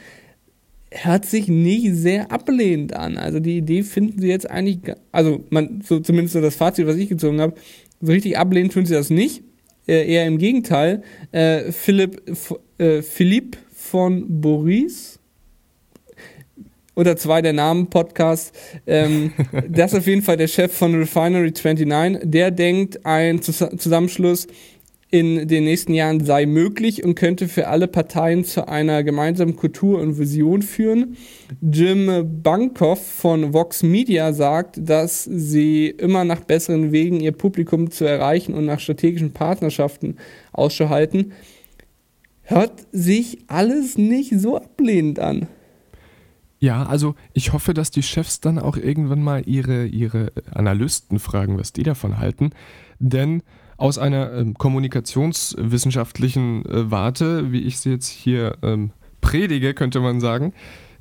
hört 0.91 1.25
sich 1.25 1.47
nicht 1.47 1.93
sehr 1.93 2.31
ablehnend 2.31 2.93
an. 2.93 3.17
Also 3.17 3.39
die 3.39 3.57
Idee 3.57 3.83
finden 3.83 4.19
sie 4.19 4.27
jetzt 4.27 4.49
eigentlich, 4.49 4.79
also 5.13 5.45
man, 5.49 5.81
so 5.87 5.99
zumindest 5.99 6.35
das 6.35 6.55
Fazit, 6.55 6.87
was 6.87 6.97
ich 6.97 7.07
gezogen 7.07 7.39
habe, 7.39 7.53
so 8.01 8.11
richtig 8.11 8.37
ablehnend 8.37 8.73
finden 8.73 8.87
sie 8.87 8.95
das 8.95 9.09
nicht 9.09 9.43
äh, 9.87 10.11
eher 10.11 10.25
im 10.25 10.39
Gegenteil. 10.39 11.03
Äh, 11.31 11.71
Philipp, 11.71 12.21
äh, 12.79 13.01
Philipp 13.01 13.57
von 13.71 14.41
Boris 14.41 15.18
oder 16.99 17.15
zwei 17.15 17.41
der 17.41 17.53
Namen 17.53 17.87
Podcast. 17.87 18.53
Ähm, 18.85 19.31
das 19.69 19.93
ist 19.93 19.99
auf 19.99 20.07
jeden 20.07 20.21
Fall 20.21 20.35
der 20.35 20.47
Chef 20.47 20.71
von 20.73 20.93
Refinery 20.93 21.53
29. 21.53 22.29
Der 22.29 22.51
denkt, 22.51 23.05
ein 23.05 23.41
Zusammenschluss 23.41 24.47
in 25.11 25.47
den 25.47 25.63
nächsten 25.63 25.93
Jahren 25.93 26.23
sei 26.23 26.45
möglich 26.45 27.03
und 27.03 27.15
könnte 27.15 27.47
für 27.47 27.67
alle 27.67 27.87
Parteien 27.87 28.43
zu 28.43 28.67
einer 28.67 29.03
gemeinsamen 29.03 29.55
Kultur 29.55 29.99
und 30.01 30.19
Vision 30.19 30.61
führen. 30.61 31.17
Jim 31.61 32.41
Bankoff 32.43 33.03
von 33.03 33.53
Vox 33.53 33.81
Media 33.81 34.33
sagt, 34.33 34.77
dass 34.77 35.23
sie 35.23 35.87
immer 35.87 36.25
nach 36.25 36.41
besseren 36.41 36.91
Wegen 36.91 37.21
ihr 37.21 37.31
Publikum 37.31 37.89
zu 37.89 38.05
erreichen 38.05 38.53
und 38.53 38.65
nach 38.65 38.79
strategischen 38.79 39.31
Partnerschaften 39.31 40.17
Ausschau 40.51 40.89
halten. 40.89 41.31
Hört 42.43 42.85
sich 42.91 43.39
alles 43.47 43.97
nicht 43.97 44.39
so 44.39 44.57
ablehnend 44.57 45.19
an. 45.19 45.47
Ja, 46.59 46.83
also 46.83 47.15
ich 47.33 47.53
hoffe, 47.53 47.73
dass 47.73 47.89
die 47.89 48.03
Chefs 48.03 48.41
dann 48.41 48.59
auch 48.59 48.75
irgendwann 48.75 49.23
mal 49.23 49.43
ihre, 49.45 49.85
ihre 49.85 50.33
Analysten 50.53 51.19
fragen, 51.19 51.57
was 51.57 51.71
die 51.71 51.83
davon 51.83 52.17
halten. 52.17 52.51
Denn 52.99 53.43
aus 53.77 53.97
einer 53.97 54.33
ähm, 54.33 54.55
kommunikationswissenschaftlichen 54.55 56.65
äh, 56.65 56.91
Warte, 56.91 57.53
wie 57.53 57.61
ich 57.61 57.79
sie 57.79 57.91
jetzt 57.91 58.07
hier 58.07 58.57
ähm, 58.61 58.91
predige, 59.21 59.73
könnte 59.73 60.01
man 60.01 60.19
sagen, 60.19 60.53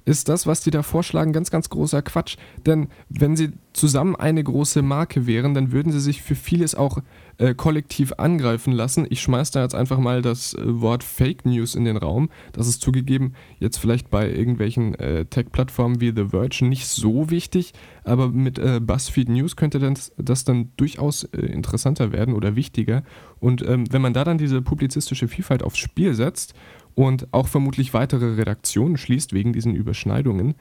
ist 0.05 0.29
das, 0.29 0.47
was 0.47 0.63
die 0.63 0.71
da 0.71 0.83
vorschlagen, 0.83 1.33
ganz, 1.33 1.51
ganz 1.51 1.69
großer 1.69 2.03
Quatsch. 2.03 2.37
Denn 2.65 2.89
wenn 3.09 3.37
sie 3.37 3.51
zusammen 3.73 4.17
eine 4.17 4.43
große 4.43 4.81
Marke 4.81 5.27
wären, 5.27 5.55
dann 5.55 5.73
würden 5.73 5.93
sie 5.93 6.01
sich 6.01 6.23
für 6.23 6.37
vieles 6.37 6.75
auch 6.75 6.99
äh, 7.39 7.55
kollektiv 7.55 8.13
angreifen 8.19 8.73
lassen. 8.73 9.07
Ich 9.09 9.21
schmeiße 9.21 9.53
da 9.53 9.63
jetzt 9.63 9.75
einfach 9.75 9.99
mal 9.99 10.23
das 10.23 10.55
äh, 10.55 10.81
Wort 10.81 11.03
Fake 11.03 11.47
News 11.47 11.75
in 11.75 11.85
den 11.85 11.97
Raum. 11.97 12.31
Das 12.53 12.69
ist 12.69 12.83
zugegeben 12.83 13.35
jetzt 13.59 13.79
vielleicht 13.79 14.11
bei 14.11 14.31
irgendwelchen 14.31 14.95
äh, 14.97 15.25
Tech-Plattformen 15.25 16.01
wie 16.01 16.13
The 16.15 16.29
Verge 16.29 16.65
nicht 16.65 16.87
so 16.87 17.31
wichtig, 17.31 17.73
aber 18.05 18.29
mit 18.29 18.59
äh, 18.59 18.81
BuzzFeed 18.81 19.29
News 19.29 19.57
könnte 19.57 19.79
das, 19.79 20.13
das 20.17 20.45
dann 20.45 20.73
durchaus 20.77 21.25
äh, 21.25 21.41
interessanter 21.47 22.13
werden 22.13 22.35
oder 22.35 22.57
wichtiger. 22.57 23.03
Und 23.41 23.67
ähm, 23.67 23.85
wenn 23.91 24.03
man 24.03 24.13
da 24.13 24.25
dann 24.25 24.39
diese 24.39 24.63
publizistische 24.63 25.29
Vielfalt 25.29 25.63
aufs 25.63 25.79
Spiel 25.79 26.15
setzt, 26.15 26.55
und 26.99 27.29
auch 27.31 27.47
vermutlich 27.47 27.95
weitere 27.95 28.35
Redaktionen 28.35 28.97
schließt 28.97 29.33
wegen 29.33 29.53
diesen 29.53 29.77
Überschneidungen, 29.77 30.57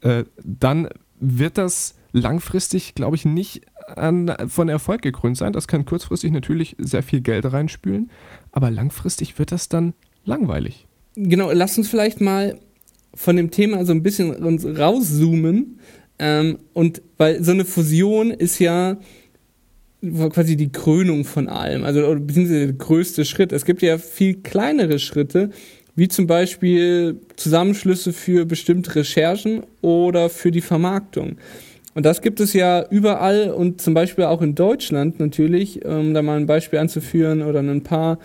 äh, 0.00 0.24
dann 0.42 0.88
wird 1.20 1.58
das 1.58 1.98
langfristig, 2.12 2.94
glaube 2.94 3.16
ich, 3.16 3.26
nicht 3.26 3.66
an, 3.96 4.34
von 4.48 4.68
Erfolg 4.68 5.02
gekrönt 5.02 5.36
sein. 5.36 5.52
Das 5.52 5.68
kann 5.68 5.84
kurzfristig 5.84 6.32
natürlich 6.32 6.76
sehr 6.78 7.02
viel 7.02 7.20
Geld 7.20 7.50
reinspülen, 7.50 8.10
aber 8.52 8.70
langfristig 8.70 9.38
wird 9.38 9.52
das 9.52 9.68
dann 9.68 9.94
langweilig. 10.24 10.86
Genau, 11.14 11.50
lass 11.52 11.78
uns 11.78 11.88
vielleicht 11.88 12.20
mal 12.20 12.58
von 13.14 13.36
dem 13.36 13.50
Thema 13.50 13.84
so 13.84 13.92
ein 13.92 14.02
bisschen 14.02 14.34
uns 14.36 14.64
rauszoomen. 14.64 15.80
Ähm, 16.18 16.58
und 16.72 17.02
weil 17.16 17.42
so 17.42 17.52
eine 17.52 17.64
Fusion 17.64 18.30
ist 18.30 18.58
ja 18.58 18.98
quasi 20.30 20.56
die 20.56 20.70
Krönung 20.70 21.24
von 21.24 21.48
allem, 21.48 21.82
also 21.82 22.14
beziehungsweise 22.14 22.66
der 22.66 22.72
größte 22.74 23.24
Schritt. 23.24 23.52
Es 23.52 23.64
gibt 23.64 23.82
ja 23.82 23.98
viel 23.98 24.34
kleinere 24.42 24.98
Schritte, 24.98 25.50
wie 25.96 26.06
zum 26.06 26.28
Beispiel 26.28 27.20
Zusammenschlüsse 27.34 28.12
für 28.12 28.46
bestimmte 28.46 28.94
Recherchen 28.94 29.64
oder 29.80 30.30
für 30.30 30.52
die 30.52 30.60
Vermarktung. 30.60 31.36
Und 31.98 32.06
das 32.06 32.22
gibt 32.22 32.38
es 32.38 32.52
ja 32.52 32.86
überall 32.90 33.50
und 33.50 33.80
zum 33.80 33.92
Beispiel 33.92 34.22
auch 34.22 34.40
in 34.40 34.54
Deutschland 34.54 35.18
natürlich, 35.18 35.84
um 35.84 36.14
da 36.14 36.22
mal 36.22 36.36
ein 36.36 36.46
Beispiel 36.46 36.78
anzuführen 36.78 37.42
oder 37.42 37.58
ein 37.58 37.82
paar. 37.82 38.20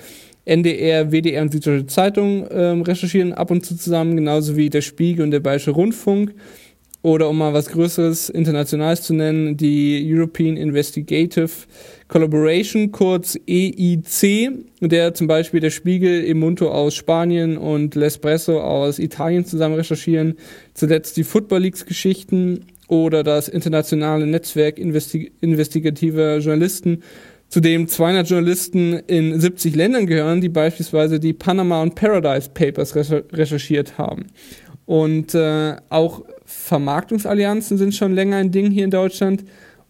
NDR, 0.45 1.11
WDR 1.11 1.41
und 1.41 1.51
Süddeutsche 1.51 1.87
Zeitung 1.87 2.45
ähm, 2.51 2.83
recherchieren 2.83 3.33
ab 3.33 3.49
und 3.49 3.65
zu 3.65 3.75
zusammen, 3.75 4.15
genauso 4.15 4.55
wie 4.57 4.69
der 4.69 4.81
Spiegel 4.81 5.23
und 5.23 5.31
der 5.31 5.39
Bayerische 5.39 5.71
Rundfunk. 5.71 6.35
Oder 7.01 7.27
um 7.27 7.39
mal 7.39 7.53
was 7.53 7.67
Größeres, 7.69 8.29
Internationales 8.29 9.01
zu 9.01 9.15
nennen, 9.15 9.57
die 9.57 10.07
European 10.07 10.55
Investigative 10.55 11.49
Collaboration, 12.07 12.91
kurz 12.91 13.39
EIC, 13.47 14.51
der 14.81 15.15
zum 15.15 15.25
Beispiel 15.25 15.61
der 15.61 15.71
Spiegel, 15.71 16.23
Emunto 16.25 16.69
aus 16.69 16.93
Spanien 16.93 17.57
und 17.57 17.95
L'Espresso 17.95 18.59
aus 18.59 18.99
Italien 18.99 19.45
zusammen 19.45 19.75
recherchieren. 19.75 20.35
Zuletzt 20.75 21.17
die 21.17 21.23
Football 21.23 21.61
Leagues 21.61 21.87
Geschichten 21.87 22.67
oder 22.93 23.23
das 23.23 23.47
internationale 23.47 24.27
Netzwerk 24.27 24.77
Investi 24.77 25.31
investigativer 25.41 26.37
Journalisten, 26.37 27.01
zu 27.49 27.59
dem 27.59 27.87
200 27.87 28.29
Journalisten 28.29 28.93
in 29.07 29.39
70 29.39 29.75
Ländern 29.75 30.05
gehören, 30.05 30.41
die 30.41 30.49
beispielsweise 30.49 31.19
die 31.19 31.33
Panama 31.33 31.81
und 31.81 31.95
Paradise 31.95 32.49
Papers 32.53 32.95
recherchiert 32.95 33.97
haben. 33.97 34.27
Und 34.85 35.33
äh, 35.33 35.75
auch 35.89 36.23
Vermarktungsallianzen 36.45 37.77
sind 37.77 37.95
schon 37.95 38.13
länger 38.13 38.37
ein 38.37 38.51
Ding 38.51 38.71
hier 38.71 38.83
in 38.83 38.91
Deutschland. 38.91 39.43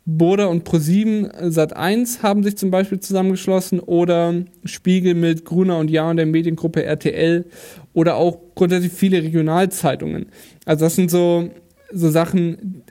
Boda 0.06 0.48
und 0.48 0.68
Pro7 0.68 1.32
Sat1 1.50 2.22
haben 2.22 2.44
sich 2.44 2.58
zum 2.58 2.72
Beispiel 2.72 3.00
zusammengeschlossen 3.00 3.80
oder 3.80 4.34
Spiegel 4.66 5.14
mit 5.14 5.46
Gruner 5.46 5.78
und 5.78 5.90
Ja 5.90 6.10
und 6.10 6.18
der 6.18 6.26
Mediengruppe 6.26 6.84
RTL 6.84 7.46
oder 7.94 8.16
auch 8.16 8.38
grundsätzlich 8.56 8.92
viele 8.92 9.24
Regionalzeitungen. 9.24 10.28
Also 10.66 10.86
das 10.86 10.96
sind 10.96 11.10
so, 11.10 11.50
so 11.94 12.10
Sachen, 12.10 12.84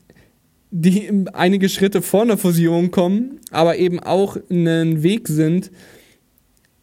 die 0.73 1.27
einige 1.35 1.69
Schritte 1.69 2.01
vor 2.01 2.23
einer 2.23 2.39
Fusion 2.39 2.91
kommen, 2.91 3.41
aber 3.51 3.77
eben 3.77 4.01
auch 4.01 4.37
einen 4.51 5.03
Weg 5.03 5.29
sind, 5.29 5.71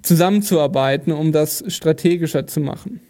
zusammenzuarbeiten, 0.04 1.12
um 1.12 1.32
das 1.32 1.64
strategischer 1.68 2.48
zu 2.48 2.62
machen. 2.62 3.02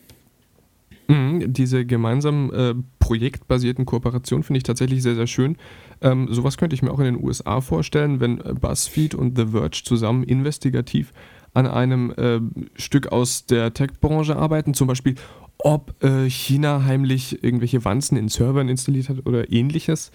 Mhm, 1.07 1.51
diese 1.51 1.86
gemeinsamen 1.86 2.53
äh, 2.53 2.75
projektbasierten 3.00 3.86
Kooperationen 3.86 4.43
finde 4.43 4.57
ich 4.59 4.63
tatsächlich 4.63 5.03
sehr, 5.03 5.15
sehr 5.15 5.27
schön. 5.27 5.57
Ähm, 6.01 6.27
sowas 6.31 6.57
könnte 6.57 6.75
ich 6.75 6.81
mir 6.81 6.91
auch 6.91 7.00
in 7.00 7.05
den 7.05 7.24
USA 7.24 7.62
vorstellen, 7.62 8.19
wenn 8.21 8.39
äh, 8.39 8.53
BuzzFeed 8.53 9.15
und 9.15 9.38
The 9.38 9.48
Verge 9.48 9.81
zusammen 9.83 10.24
investigativ 10.24 11.12
an 11.53 11.67
einem 11.67 12.12
äh, 12.12 12.39
Stück 12.79 13.12
aus 13.12 13.45
der 13.45 13.74
Tech-Branche 13.74 14.36
arbeiten, 14.36 14.74
zum 14.74 14.88
Beispiel 14.88 15.15
ob 15.57 16.01
äh, 16.01 16.29
China 16.29 16.86
heimlich 16.86 17.43
irgendwelche 17.43 17.83
Wanzen 17.83 18.17
in 18.17 18.29
Servern 18.29 18.69
installiert 18.69 19.09
hat 19.09 19.25
oder 19.25 19.51
ähnliches. 19.51 20.12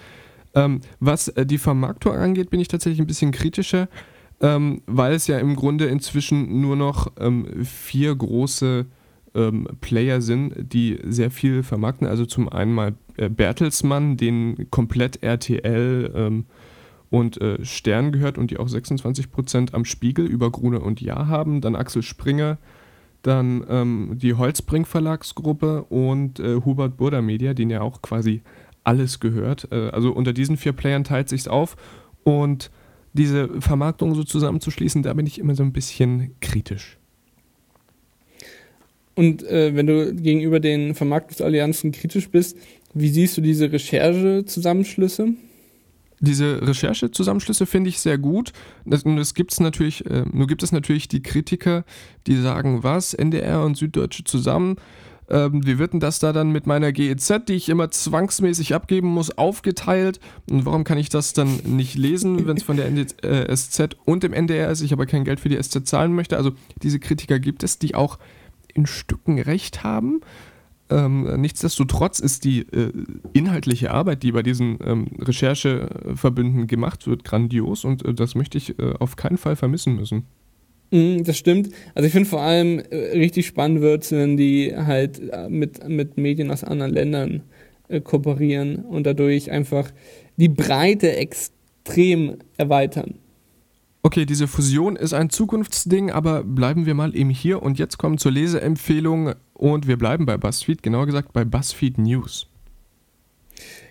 Ähm, 0.54 0.80
was 1.00 1.28
äh, 1.28 1.44
die 1.44 1.58
Vermarktung 1.58 2.14
angeht, 2.14 2.50
bin 2.50 2.60
ich 2.60 2.68
tatsächlich 2.68 3.00
ein 3.00 3.06
bisschen 3.06 3.32
kritischer, 3.32 3.88
ähm, 4.40 4.82
weil 4.86 5.14
es 5.14 5.26
ja 5.26 5.38
im 5.38 5.56
Grunde 5.56 5.86
inzwischen 5.86 6.60
nur 6.60 6.76
noch 6.76 7.12
ähm, 7.18 7.64
vier 7.64 8.14
große 8.14 8.86
ähm, 9.34 9.68
Player 9.80 10.20
sind, 10.20 10.54
die 10.72 10.98
sehr 11.04 11.30
viel 11.30 11.62
vermarkten. 11.62 12.06
Also 12.06 12.24
zum 12.26 12.48
einen 12.48 12.72
mal 12.72 12.94
äh, 13.16 13.28
Bertelsmann, 13.28 14.16
den 14.16 14.70
komplett 14.70 15.22
RTL 15.22 16.12
ähm, 16.14 16.46
und 17.10 17.40
äh, 17.40 17.64
Stern 17.64 18.12
gehört 18.12 18.38
und 18.38 18.50
die 18.50 18.58
auch 18.58 18.68
26% 18.68 19.74
am 19.74 19.84
Spiegel 19.84 20.26
über 20.26 20.50
Gruner 20.50 20.82
und 20.82 21.00
Ja 21.00 21.26
haben. 21.26 21.60
Dann 21.60 21.76
Axel 21.76 22.02
Springer, 22.02 22.58
dann 23.22 23.64
ähm, 23.68 24.12
die 24.14 24.34
Holzbrink 24.34 24.86
Verlagsgruppe 24.86 25.84
und 25.84 26.40
äh, 26.40 26.56
Hubert 26.64 26.96
Burda 26.96 27.22
Media, 27.22 27.54
den 27.54 27.70
ja 27.70 27.80
auch 27.80 28.02
quasi 28.02 28.42
alles 28.84 29.20
gehört. 29.20 29.68
Äh, 29.72 29.90
also 29.90 30.12
unter 30.12 30.32
diesen 30.32 30.56
vier 30.56 30.72
Playern 30.72 31.04
teilt 31.04 31.28
sich's 31.28 31.48
auf 31.48 31.76
und 32.22 32.70
diese 33.12 33.60
Vermarktung 33.60 34.14
so 34.14 34.24
zusammenzuschließen, 34.24 35.02
da 35.02 35.14
bin 35.14 35.26
ich 35.26 35.38
immer 35.38 35.54
so 35.54 35.62
ein 35.62 35.72
bisschen 35.72 36.34
kritisch. 36.40 36.98
Und 39.14 39.44
äh, 39.44 39.74
wenn 39.76 39.86
du 39.86 40.14
gegenüber 40.14 40.58
den 40.58 40.94
Vermarktungsallianzen 40.94 41.92
kritisch 41.92 42.28
bist, 42.28 42.58
wie 42.94 43.08
siehst 43.08 43.36
du 43.36 43.40
diese 43.40 43.70
Recherchezusammenschlüsse? 43.70 45.34
Diese 46.20 46.66
Recherchezusammenschlüsse 46.66 47.66
finde 47.66 47.90
ich 47.90 48.00
sehr 48.00 48.18
gut. 48.18 48.52
Das, 48.84 49.04
das 49.04 49.34
gibt's 49.34 49.60
natürlich, 49.60 50.04
äh, 50.06 50.24
nur 50.32 50.46
gibt 50.46 50.62
es 50.62 50.72
natürlich 50.72 51.06
die 51.06 51.22
Kritiker, 51.22 51.84
die 52.26 52.36
sagen, 52.36 52.82
was, 52.82 53.14
NDR 53.14 53.62
und 53.64 53.76
Süddeutsche 53.76 54.24
zusammen, 54.24 54.76
ähm, 55.28 55.66
wie 55.66 55.78
wird 55.78 55.92
denn 55.92 56.00
das 56.00 56.18
da 56.18 56.32
dann 56.32 56.50
mit 56.50 56.66
meiner 56.66 56.92
GEZ, 56.92 57.46
die 57.48 57.54
ich 57.54 57.68
immer 57.68 57.90
zwangsmäßig 57.90 58.74
abgeben 58.74 59.08
muss, 59.08 59.36
aufgeteilt? 59.36 60.20
Und 60.50 60.66
warum 60.66 60.84
kann 60.84 60.98
ich 60.98 61.08
das 61.08 61.32
dann 61.32 61.60
nicht 61.64 61.96
lesen, 61.96 62.46
wenn 62.46 62.56
es 62.56 62.62
von 62.62 62.76
der 62.76 62.90
ND 62.90 63.22
äh, 63.24 63.54
SZ 63.54 63.96
und 64.04 64.22
dem 64.22 64.32
NDR 64.32 64.70
ist, 64.70 64.82
ich 64.82 64.92
aber 64.92 65.06
kein 65.06 65.24
Geld 65.24 65.40
für 65.40 65.48
die 65.48 65.60
SZ 65.62 65.86
zahlen 65.86 66.14
möchte? 66.14 66.36
Also 66.36 66.52
diese 66.82 66.98
Kritiker 66.98 67.38
gibt 67.38 67.62
es, 67.62 67.78
die 67.78 67.94
auch 67.94 68.18
in 68.74 68.86
Stücken 68.86 69.38
recht 69.38 69.82
haben. 69.82 70.20
Ähm, 70.90 71.40
nichtsdestotrotz 71.40 72.18
ist 72.18 72.44
die 72.44 72.60
äh, 72.60 72.92
inhaltliche 73.32 73.90
Arbeit, 73.90 74.22
die 74.22 74.32
bei 74.32 74.42
diesen 74.42 74.78
ähm, 74.84 75.06
Rechercheverbünden 75.18 76.66
gemacht 76.66 77.06
wird, 77.06 77.24
grandios 77.24 77.84
und 77.84 78.04
äh, 78.04 78.12
das 78.12 78.34
möchte 78.34 78.58
ich 78.58 78.78
äh, 78.78 78.92
auf 78.98 79.16
keinen 79.16 79.38
Fall 79.38 79.56
vermissen 79.56 79.96
müssen. 79.96 80.26
Mhm, 80.90 81.24
das 81.24 81.36
stimmt. 81.36 81.70
Also 81.94 82.06
ich 82.06 82.12
finde 82.12 82.28
vor 82.28 82.40
allem 82.40 82.78
äh, 82.78 82.96
richtig 83.18 83.46
spannend 83.46 83.80
wird, 83.80 84.10
wenn 84.12 84.36
die 84.36 84.74
halt 84.76 85.20
äh, 85.32 85.48
mit, 85.48 85.88
mit 85.88 86.16
Medien 86.16 86.50
aus 86.50 86.64
anderen 86.64 86.92
Ländern 86.92 87.42
äh, 87.88 88.00
kooperieren 88.00 88.76
und 88.76 89.04
dadurch 89.04 89.50
einfach 89.50 89.90
die 90.36 90.48
Breite 90.48 91.16
extrem 91.16 92.36
erweitern. 92.56 93.14
Okay, 94.02 94.26
diese 94.26 94.46
Fusion 94.46 94.96
ist 94.96 95.14
ein 95.14 95.30
Zukunftsding, 95.30 96.10
aber 96.10 96.44
bleiben 96.44 96.84
wir 96.84 96.92
mal 96.94 97.16
eben 97.16 97.30
hier 97.30 97.62
und 97.62 97.78
jetzt 97.78 97.96
kommen 97.96 98.18
zur 98.18 98.32
Leseempfehlung 98.32 99.32
und 99.54 99.88
wir 99.88 99.96
bleiben 99.96 100.26
bei 100.26 100.36
BuzzFeed, 100.36 100.82
genauer 100.82 101.06
gesagt 101.06 101.32
bei 101.32 101.44
BuzzFeed 101.44 101.96
News. 101.96 102.46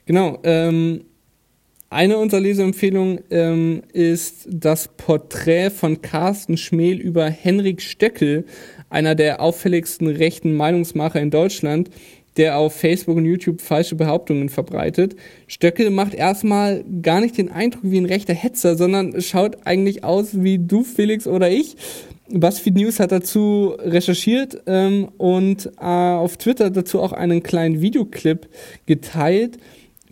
Genau, 0.06 0.40
ähm, 0.44 1.06
eine 1.94 2.18
unserer 2.18 2.42
Leseempfehlungen 2.42 3.22
ähm, 3.30 3.84
ist 3.94 4.48
das 4.50 4.88
Porträt 4.88 5.70
von 5.70 6.02
Carsten 6.02 6.58
Schmel 6.58 6.98
über 6.98 7.30
Henrik 7.30 7.82
Stöckel, 7.82 8.46
einer 8.90 9.16
der 9.16 9.42
auffälligsten 9.42 10.08
rechten 10.08 10.56
Meinungsmacher 10.56 11.22
in 11.22 11.32
Deutschland, 11.32 11.90
der 12.38 12.58
auf 12.58 12.76
Facebook 12.76 13.18
und 13.18 13.26
YouTube 13.26 13.62
falsche 13.62 13.96
Behauptungen 13.96 14.50
verbreitet. 14.50 15.16
Stöckel 15.48 15.92
macht 15.92 16.14
erstmal 16.16 16.84
gar 17.02 17.22
nicht 17.22 17.38
den 17.38 17.52
Eindruck 17.52 17.84
wie 17.84 18.00
ein 18.00 18.06
rechter 18.06 18.34
Hetzer, 18.34 18.76
sondern 18.76 19.22
schaut 19.22 19.66
eigentlich 19.66 20.04
aus 20.04 20.42
wie 20.42 20.58
du, 20.58 20.84
Felix 20.84 21.28
oder 21.28 21.50
ich. 21.50 21.78
BuzzFeed 22.30 22.76
News 22.76 23.00
hat 23.00 23.12
dazu 23.12 23.76
recherchiert 23.78 24.64
ähm, 24.66 25.10
und 25.18 25.68
äh, 25.80 25.86
auf 25.86 26.38
Twitter 26.38 26.72
dazu 26.72 27.02
auch 27.02 27.12
einen 27.12 27.44
kleinen 27.44 27.82
Videoclip 27.82 28.48
geteilt, 28.88 29.60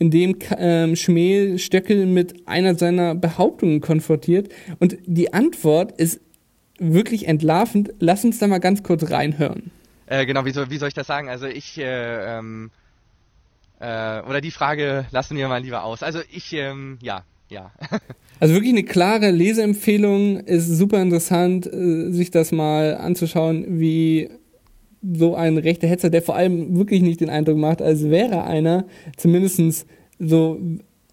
in 0.02 0.10
dem 0.10 0.36
ähm, 0.58 0.96
Schmel 0.96 1.60
Stöckel 1.60 2.08
mit 2.08 2.48
einer 2.48 2.74
seiner 2.74 3.14
Behauptungen 3.14 3.82
konfrontiert. 3.82 4.52
Und 4.80 4.98
die 5.06 5.32
Antwort 5.32 5.92
ist 5.92 6.20
wirklich 6.80 7.28
entlarvend. 7.28 7.94
Lass 8.00 8.26
uns 8.26 8.40
da 8.40 8.48
mal 8.48 8.58
ganz 8.58 8.82
kurz 8.82 9.12
reinhören. 9.12 9.70
Äh, 10.08 10.26
genau, 10.26 10.44
wie 10.44 10.54
soll, 10.54 10.72
wie 10.72 10.78
soll 10.78 10.88
ich 10.88 10.96
das 10.96 11.06
sagen? 11.06 11.30
Also 11.30 11.46
ich, 11.46 11.78
äh, 11.78 12.40
ähm, 12.40 12.72
äh, 13.80 14.22
oder 14.22 14.42
die 14.42 14.50
Frage 14.50 15.06
lassen 15.12 15.38
wir 15.38 15.48
mal 15.48 15.62
lieber 15.62 15.84
aus. 15.84 16.02
Also 16.02 16.20
ich, 16.32 16.52
ähm, 16.54 16.98
ja, 17.04 17.24
ja. 17.50 17.72
also 18.40 18.56
wirklich 18.56 18.74
eine 18.74 18.84
klare 18.84 19.30
Leseempfehlung. 19.30 20.40
Ist 20.40 20.66
super 20.66 21.00
interessant, 21.00 21.68
äh, 21.68 22.10
sich 22.10 22.32
das 22.32 22.52
mal 22.52 22.98
anzuschauen, 22.98 23.80
wie 23.80 24.32
so 25.02 25.36
ein 25.36 25.58
rechter 25.58 25.88
Hetzer, 25.88 26.10
der 26.10 26.22
vor 26.22 26.36
allem 26.36 26.78
wirklich 26.78 27.02
nicht 27.02 27.22
den 27.22 27.30
Eindruck 27.30 27.58
macht, 27.58 27.82
als 27.82 28.10
wäre 28.10 28.44
einer, 28.44 28.86
zumindest 29.18 29.88
so 30.20 30.60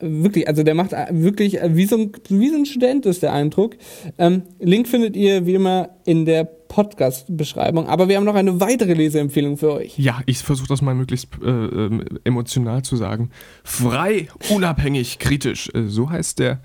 wirklich, 0.01 0.47
also 0.47 0.63
der 0.63 0.75
macht 0.75 0.93
wirklich 1.11 1.59
wie 1.63 1.87
so 1.87 1.97
ein, 1.97 2.13
wie 2.29 2.51
so 2.51 2.57
ein 2.57 2.67
Student 2.67 3.07
ist 3.07 3.23
der 3.23 3.33
Eindruck. 3.33 3.77
Ähm, 4.19 4.43
Link 4.61 4.89
findet 4.89 5.17
ihr 5.17 5.47
wie 5.47 5.55
immer 5.55 5.91
in 6.05 6.25
der 6.25 6.45
Podcast-Beschreibung. 6.45 7.87
Aber 7.87 8.09
wir 8.09 8.17
haben 8.17 8.25
noch 8.25 8.35
eine 8.35 8.61
weitere 8.61 8.93
Leseempfehlung 8.93 9.57
für 9.57 9.73
euch. 9.73 9.99
Ja, 9.99 10.21
ich 10.27 10.39
versuche 10.39 10.69
das 10.69 10.83
mal 10.83 10.95
möglichst 10.95 11.29
äh, 11.43 11.49
äh, 11.49 12.01
emotional 12.25 12.83
zu 12.83 12.97
sagen. 12.97 13.31
Frei, 13.65 14.29
unabhängig, 14.51 15.19
kritisch. 15.19 15.71
Äh, 15.75 15.89
so 15.89 16.11
heißt 16.11 16.39
der 16.39 16.61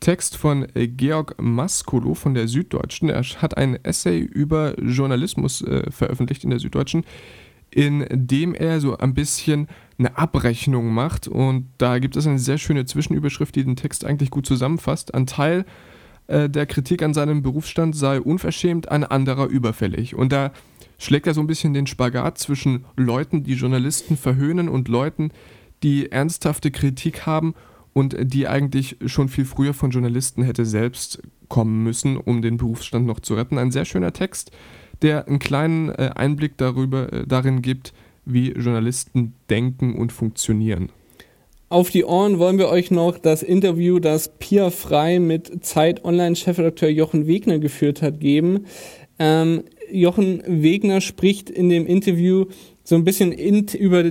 Text 0.00 0.36
von 0.36 0.66
Georg 0.74 1.40
Maskolo 1.40 2.14
von 2.14 2.34
der 2.34 2.48
Süddeutschen. 2.48 3.10
Er 3.10 3.22
hat 3.22 3.56
ein 3.56 3.78
Essay 3.84 4.18
über 4.18 4.74
Journalismus 4.80 5.62
äh, 5.62 5.90
veröffentlicht 5.90 6.42
in 6.42 6.50
der 6.50 6.58
Süddeutschen, 6.58 7.04
in 7.70 8.06
dem 8.10 8.54
er 8.54 8.80
so 8.80 8.96
ein 8.96 9.12
bisschen 9.12 9.68
eine 9.98 10.16
Abrechnung 10.16 10.92
macht. 10.92 11.28
Und 11.28 11.68
da 11.76 11.98
gibt 11.98 12.16
es 12.16 12.26
eine 12.26 12.38
sehr 12.38 12.56
schöne 12.56 12.86
Zwischenüberschrift, 12.86 13.54
die 13.54 13.64
den 13.64 13.76
Text 13.76 14.06
eigentlich 14.06 14.30
gut 14.30 14.46
zusammenfasst. 14.46 15.14
Ein 15.14 15.26
Teil 15.26 15.66
äh, 16.26 16.48
der 16.48 16.64
Kritik 16.64 17.02
an 17.02 17.12
seinem 17.12 17.42
Berufsstand 17.42 17.94
sei 17.94 18.20
unverschämt, 18.20 18.90
ein 18.90 19.04
anderer 19.04 19.48
überfällig. 19.48 20.14
Und 20.14 20.32
da 20.32 20.52
schlägt 20.98 21.26
er 21.26 21.34
so 21.34 21.42
ein 21.42 21.46
bisschen 21.46 21.74
den 21.74 21.86
Spagat 21.86 22.38
zwischen 22.38 22.86
Leuten, 22.96 23.44
die 23.44 23.54
Journalisten 23.54 24.16
verhöhnen 24.16 24.70
und 24.70 24.88
Leuten, 24.88 25.30
die 25.82 26.10
ernsthafte 26.10 26.70
Kritik 26.70 27.26
haben 27.26 27.54
und 27.92 28.16
die 28.20 28.46
eigentlich 28.46 28.96
schon 29.06 29.28
viel 29.28 29.44
früher 29.44 29.74
von 29.74 29.90
Journalisten 29.90 30.42
hätte 30.42 30.64
selbst 30.64 31.22
kommen 31.48 31.82
müssen, 31.82 32.16
um 32.16 32.42
den 32.42 32.56
Berufsstand 32.56 33.06
noch 33.06 33.20
zu 33.20 33.34
retten. 33.34 33.58
Ein 33.58 33.72
sehr 33.72 33.84
schöner 33.84 34.12
Text, 34.12 34.52
der 35.02 35.26
einen 35.26 35.38
kleinen 35.38 35.88
äh, 35.90 36.10
Einblick 36.14 36.56
darüber, 36.56 37.12
äh, 37.12 37.26
darin 37.26 37.62
gibt, 37.62 37.92
wie 38.24 38.52
Journalisten 38.52 39.34
denken 39.48 39.94
und 39.96 40.12
funktionieren. 40.12 40.90
auf 41.68 41.90
die 41.90 42.04
Ohren 42.04 42.38
wollen 42.38 42.58
wir 42.58 42.68
euch 42.68 42.90
noch 42.90 43.18
das 43.18 43.42
Interview, 43.42 43.98
das 43.98 44.36
Pia 44.38 44.70
Frei 44.70 45.18
mit 45.18 45.64
Zeit 45.64 46.04
Online-Chefredakteur 46.04 46.88
Jochen 46.88 47.26
Wegner 47.26 47.58
geführt 47.58 48.02
hat, 48.02 48.20
geben. 48.20 48.66
Ähm, 49.18 49.64
Jochen 49.90 50.42
Wegner 50.46 51.00
spricht 51.00 51.50
in 51.50 51.68
dem 51.68 51.86
Interview 51.86 52.46
so 52.84 52.96
ein 52.96 53.04
bisschen 53.04 53.32
in, 53.32 53.66
über 53.68 54.04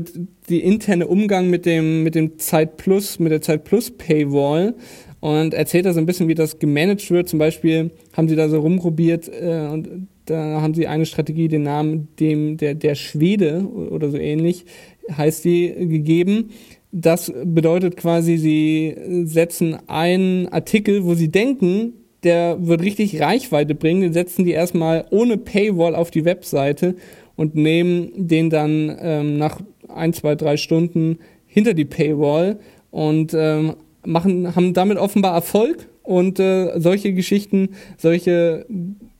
die 0.49 0.61
interne 0.61 1.07
Umgang 1.07 1.49
mit 1.49 1.65
dem, 1.65 2.03
mit 2.03 2.15
dem 2.15 2.37
Zeit 2.39 2.77
Plus, 2.77 3.19
mit 3.19 3.31
der 3.31 3.41
Zeit 3.41 3.63
Plus 3.63 3.91
Paywall 3.91 4.75
und 5.19 5.53
erzählt 5.53 5.85
da 5.85 5.93
so 5.93 5.99
ein 5.99 6.05
bisschen, 6.05 6.27
wie 6.27 6.35
das 6.35 6.59
gemanagt 6.59 7.09
wird. 7.11 7.29
Zum 7.29 7.39
Beispiel 7.39 7.91
haben 8.13 8.27
sie 8.27 8.35
da 8.35 8.49
so 8.49 8.59
rumprobiert 8.59 9.29
äh, 9.29 9.67
und 9.71 10.07
da 10.25 10.61
haben 10.61 10.73
sie 10.73 10.87
eine 10.87 11.05
Strategie, 11.05 11.47
den 11.47 11.63
Namen 11.63 12.09
dem 12.19 12.57
der, 12.57 12.75
der 12.75 12.95
Schwede 12.95 13.65
oder 13.67 14.09
so 14.09 14.17
ähnlich 14.17 14.65
heißt 15.11 15.43
die 15.43 15.73
gegeben. 15.87 16.51
Das 16.91 17.31
bedeutet 17.43 17.97
quasi, 17.97 18.37
sie 18.37 18.95
setzen 19.25 19.77
einen 19.87 20.47
Artikel, 20.49 21.05
wo 21.05 21.13
sie 21.13 21.29
denken, 21.29 21.93
der 22.23 22.57
wird 22.59 22.81
richtig 22.81 23.21
Reichweite 23.21 23.75
bringen, 23.75 24.01
den 24.01 24.13
setzen 24.13 24.43
die 24.43 24.51
erstmal 24.51 25.05
ohne 25.09 25.37
Paywall 25.37 25.95
auf 25.95 26.11
die 26.11 26.25
Webseite 26.25 26.95
und 27.35 27.55
nehmen 27.55 28.11
den 28.15 28.49
dann 28.49 28.97
ähm, 28.99 29.37
nach 29.37 29.61
ein, 29.93 30.13
zwei, 30.13 30.35
drei 30.35 30.57
Stunden 30.57 31.19
hinter 31.45 31.73
die 31.73 31.85
Paywall 31.85 32.59
und 32.91 33.33
ähm, 33.33 33.75
machen, 34.05 34.55
haben 34.55 34.73
damit 34.73 34.97
offenbar 34.97 35.33
Erfolg 35.33 35.87
und 36.03 36.39
äh, 36.39 36.79
solche 36.79 37.13
Geschichten, 37.13 37.69
solche, 37.97 38.65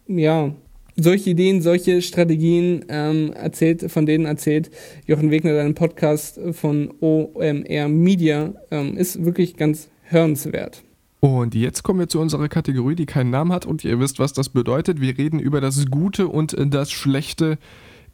ja, 0.07 0.51
solche 0.95 1.29
Ideen, 1.29 1.61
solche 1.61 2.01
Strategien 2.01 2.85
ähm, 2.89 3.33
erzählt, 3.33 3.91
von 3.91 4.05
denen 4.05 4.25
erzählt 4.25 4.69
Jochen 5.05 5.31
Wegner 5.31 5.51
in 5.51 5.57
einem 5.57 5.75
Podcast 5.75 6.39
von 6.51 6.93
OMR 6.99 7.87
Media, 7.87 8.53
ähm, 8.71 8.97
ist 8.97 9.23
wirklich 9.23 9.55
ganz 9.55 9.89
hörenswert. 10.03 10.83
Und 11.21 11.53
jetzt 11.53 11.83
kommen 11.83 11.99
wir 11.99 12.07
zu 12.07 12.19
unserer 12.19 12.47
Kategorie, 12.47 12.95
die 12.95 13.05
keinen 13.05 13.29
Namen 13.29 13.51
hat 13.51 13.65
und 13.65 13.83
ihr 13.83 13.99
wisst, 13.99 14.19
was 14.19 14.31
das 14.31 14.49
bedeutet. 14.49 15.01
Wir 15.01 15.17
reden 15.17 15.39
über 15.39 15.59
das 15.59 15.85
Gute 15.87 16.27
und 16.29 16.55
das 16.57 16.91
Schlechte 16.91 17.57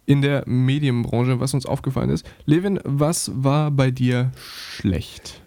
in 0.06 0.22
der 0.22 0.44
Medienbranche, 0.46 1.40
was 1.40 1.52
uns 1.52 1.66
aufgefallen 1.66 2.10
ist. 2.10 2.24
Levin, 2.46 2.80
was 2.84 3.30
war 3.34 3.70
bei 3.70 3.90
dir 3.90 4.32
schlecht? 4.36 5.42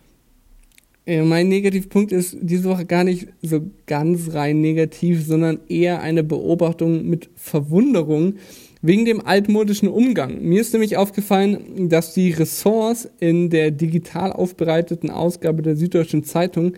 Äh, 1.06 1.24
mein 1.24 1.48
Negativpunkt 1.48 2.12
ist 2.12 2.38
diese 2.40 2.66
Woche 2.66 2.86
gar 2.86 3.04
nicht 3.04 3.30
so 3.42 3.62
ganz 3.88 4.34
rein 4.34 4.62
negativ, 4.62 5.26
sondern 5.26 5.60
eher 5.68 6.02
eine 6.02 6.24
Beobachtung 6.24 7.08
mit 7.08 7.30
Verwunderung 7.36 8.36
wegen 8.82 9.06
dem 9.06 9.26
altmodischen 9.26 9.90
Umgang. 9.90 10.42
Mir 10.42 10.62
ist 10.62 10.72
nämlich 10.74 10.98
aufgefallen, 10.98 11.90
dass 11.90 12.14
die 12.14 12.32
Ressorts 12.32 13.10
in 13.20 13.50
der 13.50 13.72
digital 13.72 14.32
aufbereiteten 14.32 15.10
Ausgabe 15.10 15.62
der 15.62 15.76
Süddeutschen 15.76 16.24
Zeitung 16.24 16.74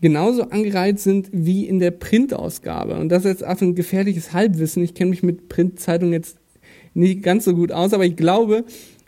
genauso 0.00 0.44
angereiht 0.44 0.98
sind 0.98 1.28
wie 1.32 1.66
in 1.66 1.78
der 1.78 1.90
Printausgabe. 1.90 2.94
Und 2.96 3.10
das 3.10 3.24
ist 3.24 3.40
jetzt 3.40 3.46
auch 3.46 3.60
ein 3.60 3.74
gefährliches 3.74 4.32
Halbwissen. 4.32 4.82
Ich 4.82 4.94
kenne 4.94 5.10
mich 5.10 5.22
mit 5.22 5.48
Printzeitungen 5.48 6.12
jetzt 6.12 6.38
nicht 6.98 7.22
ganz 7.22 7.44
so 7.44 7.54
gut 7.54 7.72
aus, 7.72 7.92
aber 7.92 8.04
ich 8.04 8.16
glaube, 8.16 8.64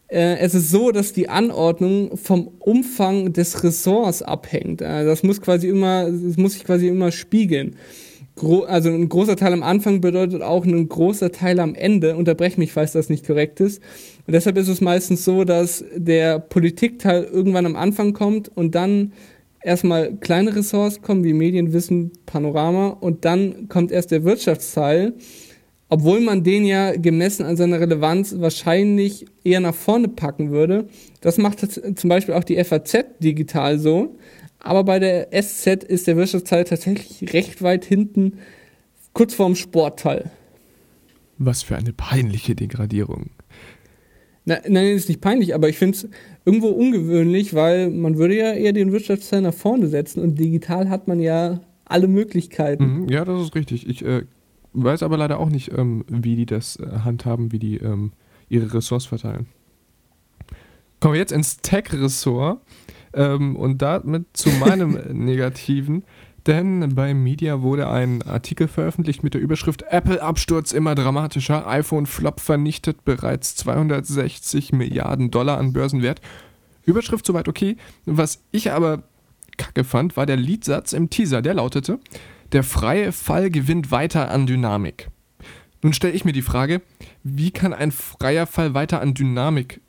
äh, 0.09 0.39
es 0.39 0.55
ist 0.55 0.71
so, 0.71 0.91
dass 0.91 1.13
die 1.13 1.29
Anordnung 1.29 2.17
vom 2.17 2.49
Umfang 2.59 3.33
des 3.33 3.63
Ressorts 3.63 4.23
abhängt. 4.23 4.83
Äh, 4.83 5.05
das 5.05 5.23
muss 5.23 5.41
quasi 5.41 5.69
immer, 5.69 6.11
das 6.11 6.37
muss 6.37 6.55
sich 6.55 6.65
quasi 6.65 6.89
immer 6.89 7.13
spiegeln. 7.13 7.77
Gro 8.37 8.63
also 8.63 8.91
ein 8.91 9.09
großer 9.09 9.37
Teil 9.37 9.53
am 9.53 9.63
Anfang 9.63 10.01
bedeutet 10.01 10.43
auch 10.43 10.65
ein 10.65 10.89
großer 10.89 11.31
Teil 11.31 11.61
am 11.61 11.75
Ende. 11.75 12.17
Unterbrech 12.17 12.57
mich, 12.57 12.73
falls 12.73 12.93
das 12.93 13.09
nicht 13.09 13.27
korrekt 13.27 13.61
ist. 13.61 13.83
Und 14.27 14.33
deshalb 14.33 14.57
ist 14.57 14.69
es 14.69 14.81
meistens 14.81 15.25
so, 15.25 15.45
dass 15.45 15.85
der 15.95 16.39
Politikteil 16.39 17.25
irgendwann 17.25 17.67
am 17.67 17.77
Anfang 17.77 18.13
kommt 18.13 18.49
und 18.57 18.75
dann 18.75 19.13
erstmal 19.63 20.17
kleine 20.17 20.57
Ressorts 20.57 21.03
kommen, 21.03 21.23
wie 21.23 21.35
Medienwissen, 21.35 22.13
Panorama, 22.25 22.89
und 22.89 23.25
dann 23.25 23.69
kommt 23.69 23.93
erst 23.93 24.11
der 24.11 24.25
Wirtschaftsteil 24.25 25.15
obwohl 25.91 26.21
man 26.21 26.45
den 26.45 26.65
ja 26.65 26.97
gemessen 26.97 27.45
an 27.45 27.57
seiner 27.57 27.81
Relevanz 27.81 28.37
wahrscheinlich 28.39 29.27
eher 29.43 29.61
nach 29.61 29.75
vorne 29.75 30.09
packen 30.09 30.51
würde. 30.51 30.89
Das 31.21 31.37
macht 31.37 31.59
zum 31.61 32.09
Beispiel 32.09 32.35
auch 32.35 32.45
die 32.45 32.63
FAZ 32.63 33.05
digital 33.19 33.79
so. 33.79 34.17
Aber 34.61 34.85
bei 34.85 35.01
der 35.01 35.29
SZ 35.33 35.83
ist 35.85 36.07
der 36.07 36.17
Wirtschaftsteil 36.17 36.65
tatsächlich 36.65 37.33
recht 37.33 37.61
weit 37.63 37.85
hinten, 37.85 38.39
kurz 39.13 39.35
vorm 39.35 39.57
Sportteil. 39.57 40.31
Was 41.39 41.63
für 41.63 41.77
eine 41.77 41.93
peinliche 41.93 42.55
Degradierung. 42.55 43.31
Na, 44.45 44.59
nein, 44.69 44.87
ist 44.89 45.09
nicht 45.09 45.21
peinlich, 45.21 45.55
aber 45.55 45.69
ich 45.69 45.79
finde 45.79 45.97
es 45.97 46.09
irgendwo 46.45 46.69
ungewöhnlich, 46.69 47.55
weil 47.55 47.91
man 47.91 48.17
würde 48.17 48.37
ja 48.37 48.53
eher 48.53 48.73
den 48.73 48.93
Wirtschaftsteil 48.93 49.41
nach 49.43 49.55
vorne 49.55 49.89
setzen 49.89 50.23
und 50.23 50.39
digital 50.39 50.89
hat 50.89 51.09
man 51.09 51.21
ja 51.21 51.61
alle 51.85 52.07
Möglichkeiten. 52.07 53.03
Mhm, 53.03 53.09
ja, 53.09 53.25
das 53.25 53.43
ist 53.43 53.55
richtig. 53.55 53.89
Ich 53.89 54.05
äh, 54.05 54.23
weiß 54.73 55.03
aber 55.03 55.17
leider 55.17 55.39
auch 55.39 55.49
nicht, 55.49 55.73
ähm, 55.77 56.05
wie 56.09 56.37
die 56.37 56.47
das 56.47 56.77
äh, 56.77 57.01
handhaben, 57.05 57.53
wie 57.53 57.59
die 57.59 57.77
ähm, 57.79 58.13
ihre 58.49 58.73
Ressorts 58.73 59.07
verteilen. 59.07 59.47
Kommen 61.01 61.15
wir 61.15 61.21
jetzt 61.21 61.33
ins 61.33 61.59
Tech-Ressort 61.59 62.61
ähm, 63.15 63.57
und 63.57 63.81
damit 63.81 64.27
zu 64.35 64.51
meinem 64.61 64.99
Negativen. 65.13 66.05
Denn 66.47 66.95
bei 66.95 67.13
Media 67.13 67.61
wurde 67.61 67.89
ein 67.89 68.23
Artikel 68.23 68.67
veröffentlicht 68.67 69.23
mit 69.23 69.35
der 69.35 69.41
Überschrift 69.41 69.83
Apple-Absturz 69.89 70.73
immer 70.73 70.95
dramatischer. 70.95 71.67
iPhone-Flop 71.67 72.41
vernichtet 72.41 73.05
bereits 73.05 73.57
260 73.57 74.73
Milliarden 74.73 75.31
Dollar 75.31 75.59
an 75.59 75.73
Börsenwert. 75.73 76.21
Überschrift 76.85 77.27
soweit 77.27 77.47
okay. 77.47 77.77
Was 78.07 78.43
ich 78.53 78.73
aber 78.73 79.03
kacke 79.59 79.85
fand, 79.85 80.17
war 80.17 80.25
der 80.25 80.37
Liedsatz 80.37 80.95
im 80.95 81.11
Teaser. 81.11 81.43
Der 81.43 81.55
lautete: 81.55 82.01
der 82.53 82.63
freie 82.63 83.13
Fall 83.13 83.51
gewinnt 83.51 83.91
weiter 83.91 84.31
an 84.31 84.47
Dynamik. 84.47 85.11
Nun 85.83 85.93
stelle 85.93 86.13
ich 86.13 86.25
mir 86.25 86.33
die 86.33 86.43
Frage, 86.43 86.83
wie 87.23 87.51
kann 87.51 87.73
ein 87.73 87.93
freier 87.93 88.47
Fall 88.47 88.75
weiter 88.75 89.01
an 89.01 89.15
Dynamik 89.15 89.81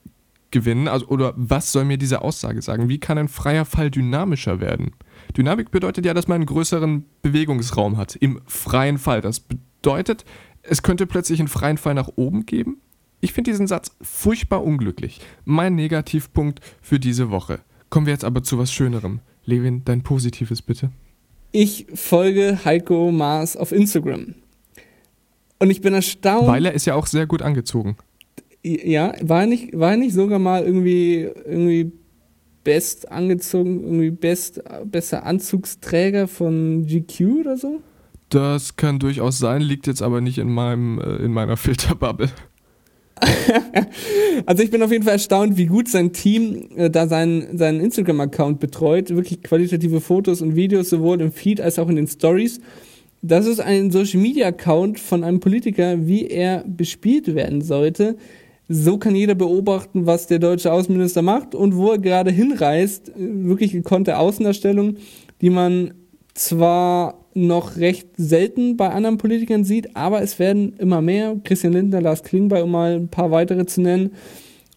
gewinnen? 0.52 0.88
Also, 0.88 1.08
oder 1.08 1.34
was 1.36 1.72
soll 1.72 1.86
mir 1.86 1.98
diese 1.98 2.22
Aussage 2.22 2.62
sagen? 2.62 2.88
Wie 2.88 3.00
kann 3.00 3.18
ein 3.18 3.28
freier 3.28 3.66
Fall 3.66 3.92
dynamischer 3.92 4.62
werden? 4.62 4.92
Dynamik 5.36 5.72
bedeutet 5.72 6.06
ja, 6.06 6.14
dass 6.14 6.28
man 6.28 6.36
einen 6.36 6.46
größeren 6.46 7.06
Bewegungsraum 7.22 7.98
hat 7.98 8.16
im 8.16 8.42
freien 8.46 8.98
Fall. 8.98 9.22
Das 9.22 9.40
bedeutet, 9.40 10.24
es 10.62 10.84
könnte 10.84 11.08
plötzlich 11.08 11.40
einen 11.40 11.48
freien 11.48 11.78
Fall 11.78 11.94
nach 11.94 12.10
oben 12.16 12.46
geben. 12.46 12.78
Ich 13.20 13.34
finde 13.34 13.52
diesen 13.52 13.68
Satz 13.68 13.96
furchtbar 14.02 14.64
unglücklich. 14.64 15.20
Mein 15.46 15.76
Negativpunkt 15.76 16.60
für 16.82 17.00
diese 17.00 17.30
Woche. 17.30 17.60
Kommen 17.90 18.06
wir 18.06 18.14
jetzt 18.14 18.26
aber 18.26 18.44
zu 18.44 18.58
was 18.58 18.72
Schönerem. 18.72 19.20
Levin, 19.44 19.84
dein 19.86 20.02
Positives 20.02 20.62
bitte. 20.62 20.92
Ich 21.52 21.88
folge 21.94 22.60
Heiko 22.64 23.12
Maas 23.12 23.58
auf 23.58 23.72
Instagram. 23.72 24.36
Und 25.60 25.70
ich 25.70 25.82
bin 25.82 25.94
erstaunt. 25.94 26.48
Weil 26.48 26.66
er 26.66 26.74
ist 26.74 26.86
ja 26.86 26.96
auch 26.96 27.06
sehr 27.06 27.28
gut 27.28 27.42
angezogen. 27.42 27.98
Ja, 28.64 29.14
war 29.22 29.42
er 29.42 29.48
nicht, 29.48 29.78
war 29.78 29.92
er 29.92 29.98
nicht 29.98 30.14
sogar 30.14 30.40
mal 30.40 30.64
irgendwie, 30.64 31.30
irgendwie 31.46 31.92
best 32.64 33.12
angezogen, 33.12 33.82
irgendwie 33.84 34.12
best, 34.12 34.62
bester 34.86 35.26
Anzugsträger 35.26 36.28
von 36.28 36.86
GQ 36.86 37.42
oder 37.42 37.58
so? 37.58 37.82
Das 38.30 38.76
kann 38.78 39.00
durchaus 39.00 39.40
sein, 39.40 39.62
liegt 39.62 39.88
jetzt 39.88 40.02
aber 40.02 40.22
nicht 40.22 40.38
in 40.38 40.50
meinem, 40.50 41.00
äh, 41.00 41.18
in 41.18 41.34
meiner 41.34 41.58
Filterbubble. 41.58 42.30
also 44.46 44.64
ich 44.64 44.72
bin 44.72 44.82
auf 44.82 44.92
jeden 44.92 45.04
Fall 45.04 45.14
erstaunt, 45.14 45.58
wie 45.58 45.66
gut 45.66 45.88
sein 45.88 46.12
Team 46.14 46.70
äh, 46.76 46.90
da 46.90 47.08
seinen, 47.08 47.58
seinen 47.58 47.80
Instagram-Account 47.80 48.60
betreut. 48.60 49.10
Wirklich 49.10 49.44
qualitative 49.44 50.02
Fotos 50.02 50.42
und 50.42 50.56
Videos, 50.56 50.90
sowohl 50.90 51.22
im 51.22 51.32
Feed 51.32 51.62
als 51.62 51.80
auch 51.80 51.90
in 51.90 51.96
den 51.96 52.08
Stories. 52.08 52.60
Das 53.22 53.46
ist 53.46 53.60
ein 53.60 53.92
Social-Media-Account 53.92 55.00
von 55.00 55.24
einem 55.24 55.40
Politiker, 55.40 56.08
wie 56.08 56.28
er 56.28 56.64
bespielt 56.66 57.36
werden 57.36 57.62
sollte. 57.62 58.18
So 58.68 58.98
kann 58.98 59.16
jeder 59.16 59.36
beobachten, 59.36 60.06
was 60.06 60.28
der 60.28 60.40
deutsche 60.40 60.72
Außenminister 60.72 61.22
macht 61.22 61.54
und 61.54 61.76
wo 61.76 61.92
er 61.92 62.00
gerade 62.00 62.32
hinreist. 62.32 63.12
Wirklich 63.16 63.74
gekonnte 63.74 64.18
Außendarstellung, 64.18 64.96
die 65.42 65.50
man 65.50 65.94
zwar 66.34 67.21
noch 67.34 67.78
recht 67.78 68.08
selten 68.18 68.78
bei 68.78 68.90
anderen 68.90 69.18
Politikern 69.18 69.64
sieht, 69.64 69.96
aber 69.96 70.22
es 70.22 70.40
werden 70.40 70.74
immer 70.78 71.02
mehr. 71.02 71.38
Christian 71.44 71.74
Lindner, 71.74 72.02
Lars 72.02 72.24
Klingbeil, 72.24 72.64
um 72.64 72.72
mal 72.72 72.96
ein 72.96 73.08
paar 73.08 73.32
weitere 73.32 73.66
zu 73.66 73.82
nennen. 73.82 74.12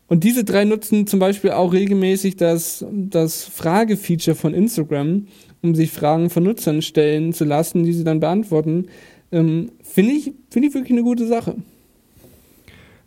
Und 0.07 0.23
diese 0.23 0.45
drei 0.45 0.65
nutzen 0.65 1.07
zum 1.07 1.19
Beispiel 1.19 1.51
auch 1.51 1.73
regelmäßig 1.73 2.37
das, 2.37 2.85
das 2.93 3.45
Fragefeature 3.45 4.37
von 4.37 4.55
Instagram, 4.55 5.27
um 5.63 5.75
sich 5.75 5.91
Fragen 5.91 6.31
von 6.31 6.45
Nutzern 6.45 6.83
stellen 6.83 7.33
zu 7.33 7.45
lassen, 7.45 7.85
die 7.85 7.93
sie 7.93 8.05
dann 8.05 8.21
beantworten. 8.21 8.89
Ähm, 9.33 9.73
Finde 9.83 10.13
ich, 10.13 10.33
find 10.51 10.67
ich 10.67 10.75
wirklich 10.75 10.93
eine 10.93 11.03
gute 11.03 11.27
Sache. 11.27 11.57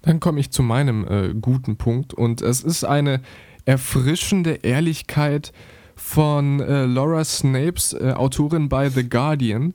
Dann 0.02 0.20
komme 0.20 0.40
ich 0.40 0.52
zu 0.52 0.64
meinem 0.64 1.08
äh, 1.08 1.34
guten 1.40 1.78
Punkt 1.78 2.14
und 2.14 2.42
es 2.42 2.64
ist 2.64 2.84
eine 2.84 3.22
erfrischende 3.66 4.60
Ehrlichkeit 4.64 5.52
von 5.98 6.62
äh, 6.62 6.86
Laura 6.86 7.26
Snapes, 7.26 7.94
äh, 7.94 8.14
Autorin 8.16 8.70
bei 8.70 8.90
The 8.90 9.10
Guardian, 9.10 9.74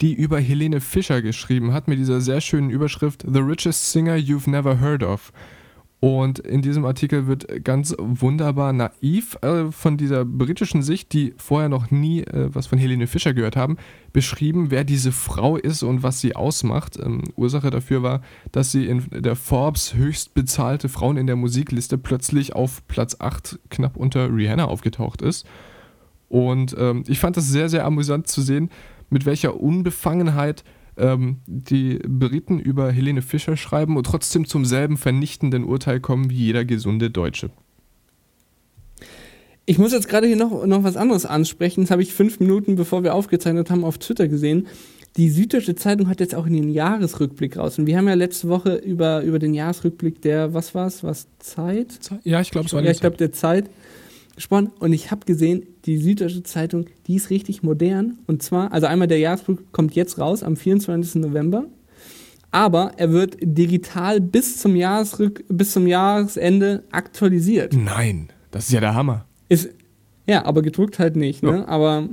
die 0.00 0.14
über 0.14 0.40
Helene 0.40 0.80
Fischer 0.80 1.22
geschrieben 1.22 1.72
hat 1.72 1.86
mit 1.86 1.98
dieser 1.98 2.20
sehr 2.20 2.40
schönen 2.40 2.70
Überschrift 2.70 3.24
The 3.30 3.40
Richest 3.40 3.92
Singer 3.92 4.16
You've 4.16 4.48
Never 4.48 4.80
Heard 4.80 5.02
of. 5.02 5.32
Und 6.00 6.38
in 6.38 6.62
diesem 6.62 6.84
Artikel 6.84 7.26
wird 7.26 7.64
ganz 7.64 7.94
wunderbar 7.98 8.72
naiv 8.72 9.36
äh, 9.42 9.72
von 9.72 9.96
dieser 9.96 10.24
britischen 10.24 10.82
Sicht, 10.82 11.12
die 11.12 11.34
vorher 11.38 11.68
noch 11.68 11.90
nie 11.90 12.20
äh, 12.22 12.54
was 12.54 12.68
von 12.68 12.78
Helene 12.78 13.08
Fischer 13.08 13.34
gehört 13.34 13.56
haben, 13.56 13.78
beschrieben, 14.12 14.70
wer 14.70 14.84
diese 14.84 15.10
Frau 15.10 15.56
ist 15.56 15.82
und 15.82 16.04
was 16.04 16.20
sie 16.20 16.36
ausmacht. 16.36 16.96
Ähm, 17.02 17.22
Ursache 17.34 17.70
dafür 17.70 18.04
war, 18.04 18.22
dass 18.52 18.70
sie 18.70 18.86
in 18.86 19.06
der 19.10 19.34
Forbes 19.34 19.94
höchst 19.94 20.34
bezahlte 20.34 20.88
Frauen 20.88 21.16
in 21.16 21.26
der 21.26 21.36
Musikliste 21.36 21.98
plötzlich 21.98 22.54
auf 22.54 22.86
Platz 22.86 23.16
8 23.18 23.58
knapp 23.68 23.96
unter 23.96 24.32
Rihanna 24.32 24.66
aufgetaucht 24.66 25.20
ist. 25.20 25.46
Und 26.28 26.76
ähm, 26.78 27.02
ich 27.08 27.18
fand 27.18 27.36
das 27.36 27.48
sehr, 27.48 27.68
sehr 27.68 27.84
amüsant 27.84 28.28
zu 28.28 28.40
sehen, 28.40 28.70
mit 29.10 29.26
welcher 29.26 29.58
Unbefangenheit 29.58 30.62
ähm, 30.98 31.38
die 31.46 31.98
Briten 31.98 32.58
über 32.58 32.90
Helene 32.90 33.22
Fischer 33.22 33.56
schreiben 33.56 33.96
und 33.96 34.04
trotzdem 34.04 34.46
zum 34.46 34.64
selben 34.64 34.96
vernichtenden 34.96 35.64
Urteil 35.64 36.00
kommen 36.00 36.30
wie 36.30 36.36
jeder 36.36 36.64
gesunde 36.64 37.10
Deutsche. 37.10 37.50
Ich 39.66 39.78
muss 39.78 39.92
jetzt 39.92 40.08
gerade 40.08 40.26
hier 40.26 40.36
noch, 40.36 40.64
noch 40.64 40.82
was 40.82 40.96
anderes 40.96 41.26
ansprechen. 41.26 41.82
Das 41.82 41.90
habe 41.90 42.02
ich 42.02 42.14
fünf 42.14 42.40
Minuten, 42.40 42.76
bevor 42.76 43.02
wir 43.02 43.14
aufgezeichnet 43.14 43.70
haben, 43.70 43.84
auf 43.84 43.98
Twitter 43.98 44.26
gesehen. 44.26 44.66
Die 45.16 45.28
Süddeutsche 45.28 45.74
Zeitung 45.74 46.08
hat 46.08 46.20
jetzt 46.20 46.34
auch 46.34 46.46
in 46.46 46.54
den 46.54 46.70
Jahresrückblick 46.70 47.56
raus. 47.56 47.78
Und 47.78 47.86
wir 47.86 47.98
haben 47.98 48.08
ja 48.08 48.14
letzte 48.14 48.48
Woche 48.48 48.76
über, 48.76 49.22
über 49.22 49.38
den 49.38 49.52
Jahresrückblick 49.52 50.22
der, 50.22 50.54
was 50.54 50.74
war 50.74 50.86
es, 50.86 51.04
was, 51.04 51.26
Zeit? 51.38 51.98
Ja, 52.24 52.40
ich 52.40 52.50
glaube, 52.50 52.66
es 52.66 52.72
war 52.72 52.82
Ja, 52.82 52.90
ich 52.90 53.00
glaube, 53.00 53.16
der 53.16 53.32
Zeit 53.32 53.68
gesprochen. 54.38 54.70
Und 54.78 54.92
ich 54.92 55.10
habe 55.10 55.26
gesehen, 55.26 55.66
die 55.84 55.98
Süddeutsche 55.98 56.42
Zeitung, 56.42 56.86
die 57.06 57.16
ist 57.16 57.30
richtig 57.30 57.62
modern. 57.62 58.18
Und 58.26 58.42
zwar, 58.42 58.72
also 58.72 58.86
einmal 58.86 59.08
der 59.08 59.18
Jahresrückblick 59.18 59.72
kommt 59.72 59.94
jetzt 59.94 60.18
raus, 60.18 60.42
am 60.42 60.56
24. 60.56 61.16
November. 61.16 61.66
Aber 62.50 62.92
er 62.96 63.12
wird 63.12 63.36
digital 63.42 64.20
bis 64.20 64.56
zum, 64.56 64.74
Jahresrück, 64.74 65.44
bis 65.48 65.72
zum 65.72 65.86
Jahresende 65.86 66.82
aktualisiert. 66.90 67.74
Nein, 67.74 68.28
das 68.50 68.66
ist 68.66 68.72
ja 68.72 68.80
der 68.80 68.94
Hammer. 68.94 69.26
Ist, 69.50 69.70
ja, 70.26 70.44
aber 70.44 70.62
gedruckt 70.62 70.98
halt 70.98 71.16
nicht. 71.16 71.42
Ne? 71.42 71.58
Ja. 71.58 71.68
Aber 71.68 72.08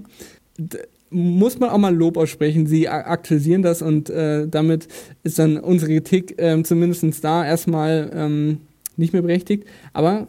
muss 1.10 1.60
man 1.60 1.70
auch 1.70 1.78
mal 1.78 1.96
Lob 1.96 2.18
aussprechen. 2.18 2.68
Sie 2.68 2.90
aktualisieren 2.90 3.62
das 3.62 3.82
und 3.82 4.10
äh, 4.10 4.48
damit 4.48 4.88
ist 5.24 5.40
dann 5.40 5.58
unsere 5.58 5.92
Kritik 5.92 6.36
ähm, 6.38 6.66
zumindest 6.66 7.24
da 7.24 7.46
erstmal 7.46 8.12
ähm, 8.14 8.60
nicht 8.98 9.14
mehr 9.14 9.22
berechtigt. 9.22 9.66
Aber 9.94 10.28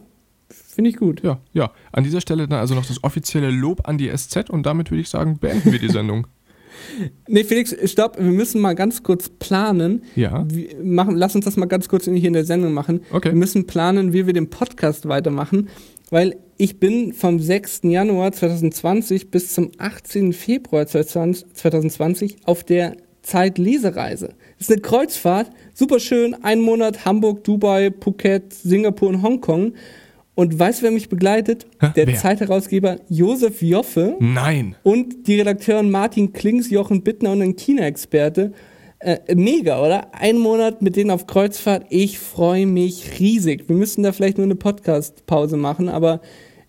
finde 0.77 0.91
ich 0.91 0.97
gut. 0.97 1.23
Ja, 1.23 1.39
ja. 1.53 1.71
An 1.91 2.03
dieser 2.03 2.21
Stelle 2.21 2.47
dann 2.47 2.59
also 2.59 2.75
noch 2.75 2.85
das 2.85 3.03
offizielle 3.03 3.49
Lob 3.49 3.87
an 3.87 3.97
die 3.97 4.15
SZ 4.15 4.51
und 4.51 4.67
damit 4.67 4.91
würde 4.91 5.01
ich 5.01 5.09
sagen, 5.09 5.39
beenden 5.39 5.71
wir 5.71 5.79
die 5.79 5.89
Sendung. 5.89 6.27
Nee, 7.27 7.43
Felix, 7.43 7.75
stopp, 7.91 8.17
wir 8.19 8.31
müssen 8.31 8.61
mal 8.61 8.75
ganz 8.75 9.01
kurz 9.01 9.29
planen. 9.29 10.03
Ja. 10.15 10.45
Wir 10.47 10.75
machen, 10.83 11.15
lass 11.15 11.35
uns 11.35 11.43
das 11.43 11.57
mal 11.57 11.65
ganz 11.65 11.89
kurz 11.89 12.05
hier 12.05 12.23
in 12.23 12.33
der 12.33 12.45
Sendung 12.45 12.71
machen. 12.71 13.01
Okay. 13.11 13.29
Wir 13.29 13.35
müssen 13.35 13.65
planen, 13.65 14.13
wie 14.13 14.27
wir 14.27 14.33
den 14.33 14.51
Podcast 14.51 15.07
weitermachen, 15.07 15.69
weil 16.11 16.37
ich 16.57 16.79
bin 16.79 17.13
vom 17.13 17.39
6. 17.39 17.81
Januar 17.83 18.31
2020 18.31 19.31
bis 19.31 19.53
zum 19.53 19.71
18. 19.79 20.33
Februar 20.33 20.85
2020 20.85 22.37
auf 22.45 22.63
der 22.63 22.95
Zeitlesereise. 23.23 24.35
Das 24.59 24.69
ist 24.69 24.71
eine 24.71 24.81
Kreuzfahrt, 24.81 25.49
super 25.73 25.99
schön, 25.99 26.35
ein 26.43 26.61
Monat 26.61 27.05
Hamburg, 27.05 27.43
Dubai, 27.43 27.91
Phuket, 27.91 28.53
Singapur 28.53 29.09
und 29.09 29.23
Hongkong. 29.23 29.73
Und 30.37 30.59
weißt 30.59 30.79
du, 30.81 30.83
wer 30.83 30.91
mich 30.91 31.09
begleitet? 31.09 31.65
Hä, 31.81 31.87
Der 31.95 32.05
wer? 32.05 32.13
Zeitherausgeber 32.15 32.97
Josef 33.09 33.63
Joffe 33.63 34.17
Nein. 34.19 34.75
und 34.83 35.25
die 35.27 35.39
Redakteuren 35.39 35.89
Martin 35.89 36.31
Klings, 36.31 36.69
Jochen 36.69 37.01
Bittner 37.01 37.31
und 37.31 37.41
ein 37.41 37.55
China-Experte. 37.55 38.53
Äh, 38.99 39.33
mega, 39.35 39.81
oder? 39.83 40.13
Ein 40.13 40.37
Monat 40.37 40.83
mit 40.83 40.95
denen 40.95 41.09
auf 41.09 41.25
Kreuzfahrt. 41.25 41.87
Ich 41.89 42.19
freue 42.19 42.67
mich 42.67 43.19
riesig. 43.19 43.67
Wir 43.67 43.75
müssen 43.75 44.03
da 44.03 44.11
vielleicht 44.11 44.37
nur 44.37 44.45
eine 44.45 44.53
Podcast-Pause 44.53 45.57
machen, 45.57 45.89
aber 45.89 46.21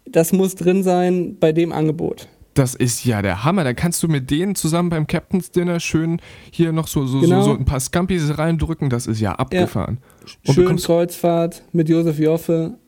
das 0.07 0.33
muss 0.33 0.55
drin 0.55 0.83
sein 0.83 1.37
bei 1.39 1.53
dem 1.53 1.71
Angebot. 1.71 2.27
Das 2.55 2.75
ist 2.75 3.05
ja 3.05 3.21
der 3.21 3.45
Hammer. 3.45 3.65
Da 3.65 3.75
kannst 3.75 4.03
du 4.03 4.09
mit 4.09 4.31
denen 4.31 4.55
zusammen 4.55 4.89
beim 4.89 5.07
Captain's 5.07 5.51
Dinner 5.51 5.79
schön 5.79 6.23
hier 6.51 6.73
noch 6.73 6.89
so, 6.89 7.05
so, 7.07 7.21
Genau. 7.21 7.43
so, 7.43 7.51
so 7.53 7.59
ein 7.59 7.67
paar 7.67 7.81
Scampis 7.81 8.39
reindrücken. 8.39 8.89
Das 8.89 9.07
ist 9.07 9.21
ja 9.21 9.33
abgefahren. 9.35 9.99
Und 10.47 10.55
Schön 10.55 10.77
Kreuzfahrt 10.77 11.65
mit 11.73 11.91
Josef 11.91 12.19
Joffe. 12.19 12.79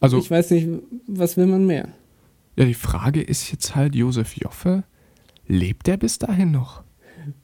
Also, 0.00 0.18
Ich 0.18 0.30
weiß 0.30 0.50
nicht, 0.52 0.68
was 1.06 1.36
will 1.36 1.46
man 1.46 1.66
mehr? 1.66 1.88
ja, 2.56 2.64
die 2.64 2.74
Frage 2.74 3.22
ist 3.22 3.50
jetzt 3.52 3.74
halt, 3.76 3.94
Josef 3.94 4.36
Joffe, 4.36 4.84
lebt 5.46 5.86
der 5.86 5.96
bis 5.96 6.18
dahin 6.18 6.50
noch? 6.50 6.82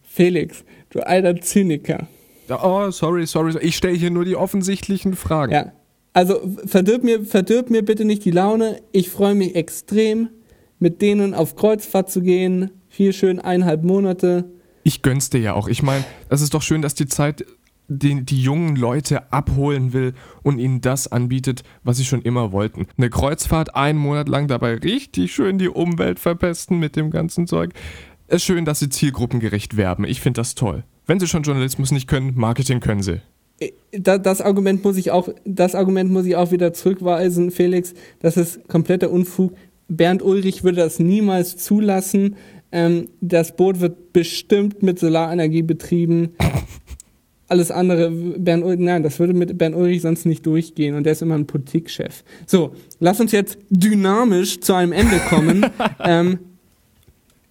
Felix, 0.03 0.65
du 0.91 1.01
alter 1.07 1.41
Zyniker. 1.41 2.07
Oh, 2.49 2.91
sorry, 2.91 3.27
sorry. 3.27 3.57
Ich 3.61 3.77
stelle 3.77 3.97
hier 3.97 4.11
nur 4.11 4.25
die 4.25 4.37
offensichtlichen 4.37 5.15
Fragen. 5.17 5.53
Ja. 5.53 5.73
Also 6.13 6.41
verdirb 6.65 7.03
mir, 7.03 7.25
verdirb 7.25 7.69
mir 7.71 7.85
bitte 7.85 8.05
nicht 8.05 8.25
die 8.25 8.31
Laune. 8.31 8.81
Ich 8.93 9.11
freue 9.11 9.35
mich 9.35 9.55
extrem, 9.55 10.29
mit 10.79 11.03
denen 11.03 11.35
auf 11.35 11.57
Kreuzfahrt 11.57 12.11
zu 12.11 12.23
gehen. 12.23 12.71
Vier 12.89 13.13
schön 13.13 13.39
eineinhalb 13.41 13.83
Monate. 13.85 14.45
Ich 14.83 15.03
gönn's 15.03 15.29
dir 15.29 15.41
ja 15.41 15.53
auch. 15.55 15.69
Ich 15.69 15.83
meine, 15.83 16.05
es 16.31 16.41
ist 16.41 16.55
doch 16.55 16.63
schön, 16.63 16.81
dass 16.81 16.95
die 16.95 17.07
Zeit 17.07 17.45
den, 17.89 18.27
die 18.27 18.41
jungen 18.41 18.77
Leute 18.77 19.33
abholen 19.33 19.93
will 19.93 20.15
und 20.43 20.59
ihnen 20.59 20.81
das 20.81 21.11
anbietet, 21.11 21.63
was 21.85 21.97
sie 21.99 22.05
schon 22.05 22.23
immer 22.23 22.53
wollten. 22.53 22.87
Eine 22.97 23.11
Kreuzfahrt 23.11 23.77
einen 23.77 23.99
Monat 23.99 24.29
lang 24.29 24.49
dabei 24.49 24.75
richtig 24.75 25.33
schön 25.35 25.59
die 25.59 25.69
Umwelt 25.69 26.19
verpesten 26.19 26.79
mit 26.79 26.97
dem 26.97 27.11
ganzen 27.11 27.47
Zeug. 27.47 27.73
Es 28.29 28.37
ist 28.37 28.45
schön, 28.45 28.65
dass 28.65 28.81
sie 28.81 28.89
zielgruppengerecht 28.89 29.77
werben. 29.77 30.05
Ich 30.05 30.21
finde 30.21 30.41
das 30.41 30.55
toll. 30.55 30.85
Wenn 31.07 31.21
sie 31.21 31.29
schon 31.29 31.45
Journalismus 31.45 31.93
nicht 31.93 32.09
können, 32.09 32.33
Marketing 32.35 32.81
können 32.81 33.03
sie. 33.03 33.21
Da, 33.93 34.19
das 34.19 34.41
Argument 34.41 34.85
muss 34.85 34.97
ich 34.97 35.13
auch, 35.13 35.29
das 35.45 35.75
Argument 35.75 36.11
muss 36.11 36.27
ich 36.27 36.37
auch 36.37 36.51
wieder 36.51 36.73
zurückweisen, 36.73 37.51
Felix. 37.51 37.95
Das 38.21 38.37
ist 38.37 38.69
kompletter 38.69 39.11
Unfug. 39.11 39.55
Bernd 39.89 40.23
Ulrich 40.23 40.65
würde 40.65 40.79
das 40.79 40.99
niemals 40.99 41.57
zulassen. 41.57 42.37
Ähm, 42.73 43.09
das 43.21 43.55
Boot 43.55 43.81
wird 43.81 44.13
bestimmt 44.13 44.83
mit 44.83 44.99
Solarenergie 44.99 45.63
betrieben. 45.63 46.35
Alles 47.49 47.71
andere, 47.71 48.11
Bernd 48.11 48.65
Ulrich, 48.65 48.81
nein, 48.81 49.03
das 49.05 49.19
würde 49.21 49.33
mit 49.33 49.57
Bernd 49.57 49.77
Ulrich 49.77 50.03
sonst 50.03 50.27
nicht 50.27 50.45
durchgehen 50.45 50.97
und 50.97 51.05
der 51.05 51.13
ist 51.13 51.23
immer 51.23 51.37
ein 51.37 51.47
Politikchef. 51.47 52.25
So, 52.47 52.75
lass 52.99 53.21
uns 53.21 53.31
jetzt 53.31 53.59
dynamisch 53.71 54.61
zu 54.61 54.75
einem 54.75 54.93
Ende 54.93 55.19
kommen. 55.29 55.65
ähm, 56.05 56.41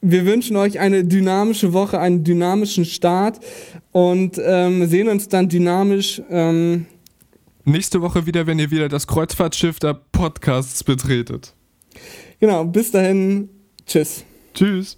wir 0.02 0.26
wünschen 0.26 0.58
euch 0.58 0.80
eine 0.80 1.06
dynamische 1.06 1.74
Woche, 1.74 2.00
einen 2.00 2.24
dynamischen 2.24 2.86
Start 2.86 3.40
und 3.92 4.40
ähm, 4.44 4.86
sehen 4.88 5.08
uns 5.08 5.30
dann 5.30 5.48
dynamisch. 5.48 6.22
Ähm, 6.30 6.86
Nächste 7.64 8.02
Woche 8.02 8.26
wieder, 8.26 8.46
wenn 8.46 8.60
ihr 8.60 8.70
wieder 8.70 8.90
das 8.90 9.08
Kreuzfahrtschiff 9.08 9.80
der 9.80 9.96
Podcasts 10.12 10.84
betretet. 10.84 11.54
genau, 12.40 12.66
bis 12.66 12.92
dahin. 12.92 13.50
Tschüss. 13.88 14.24
Tschüss. 14.54 14.98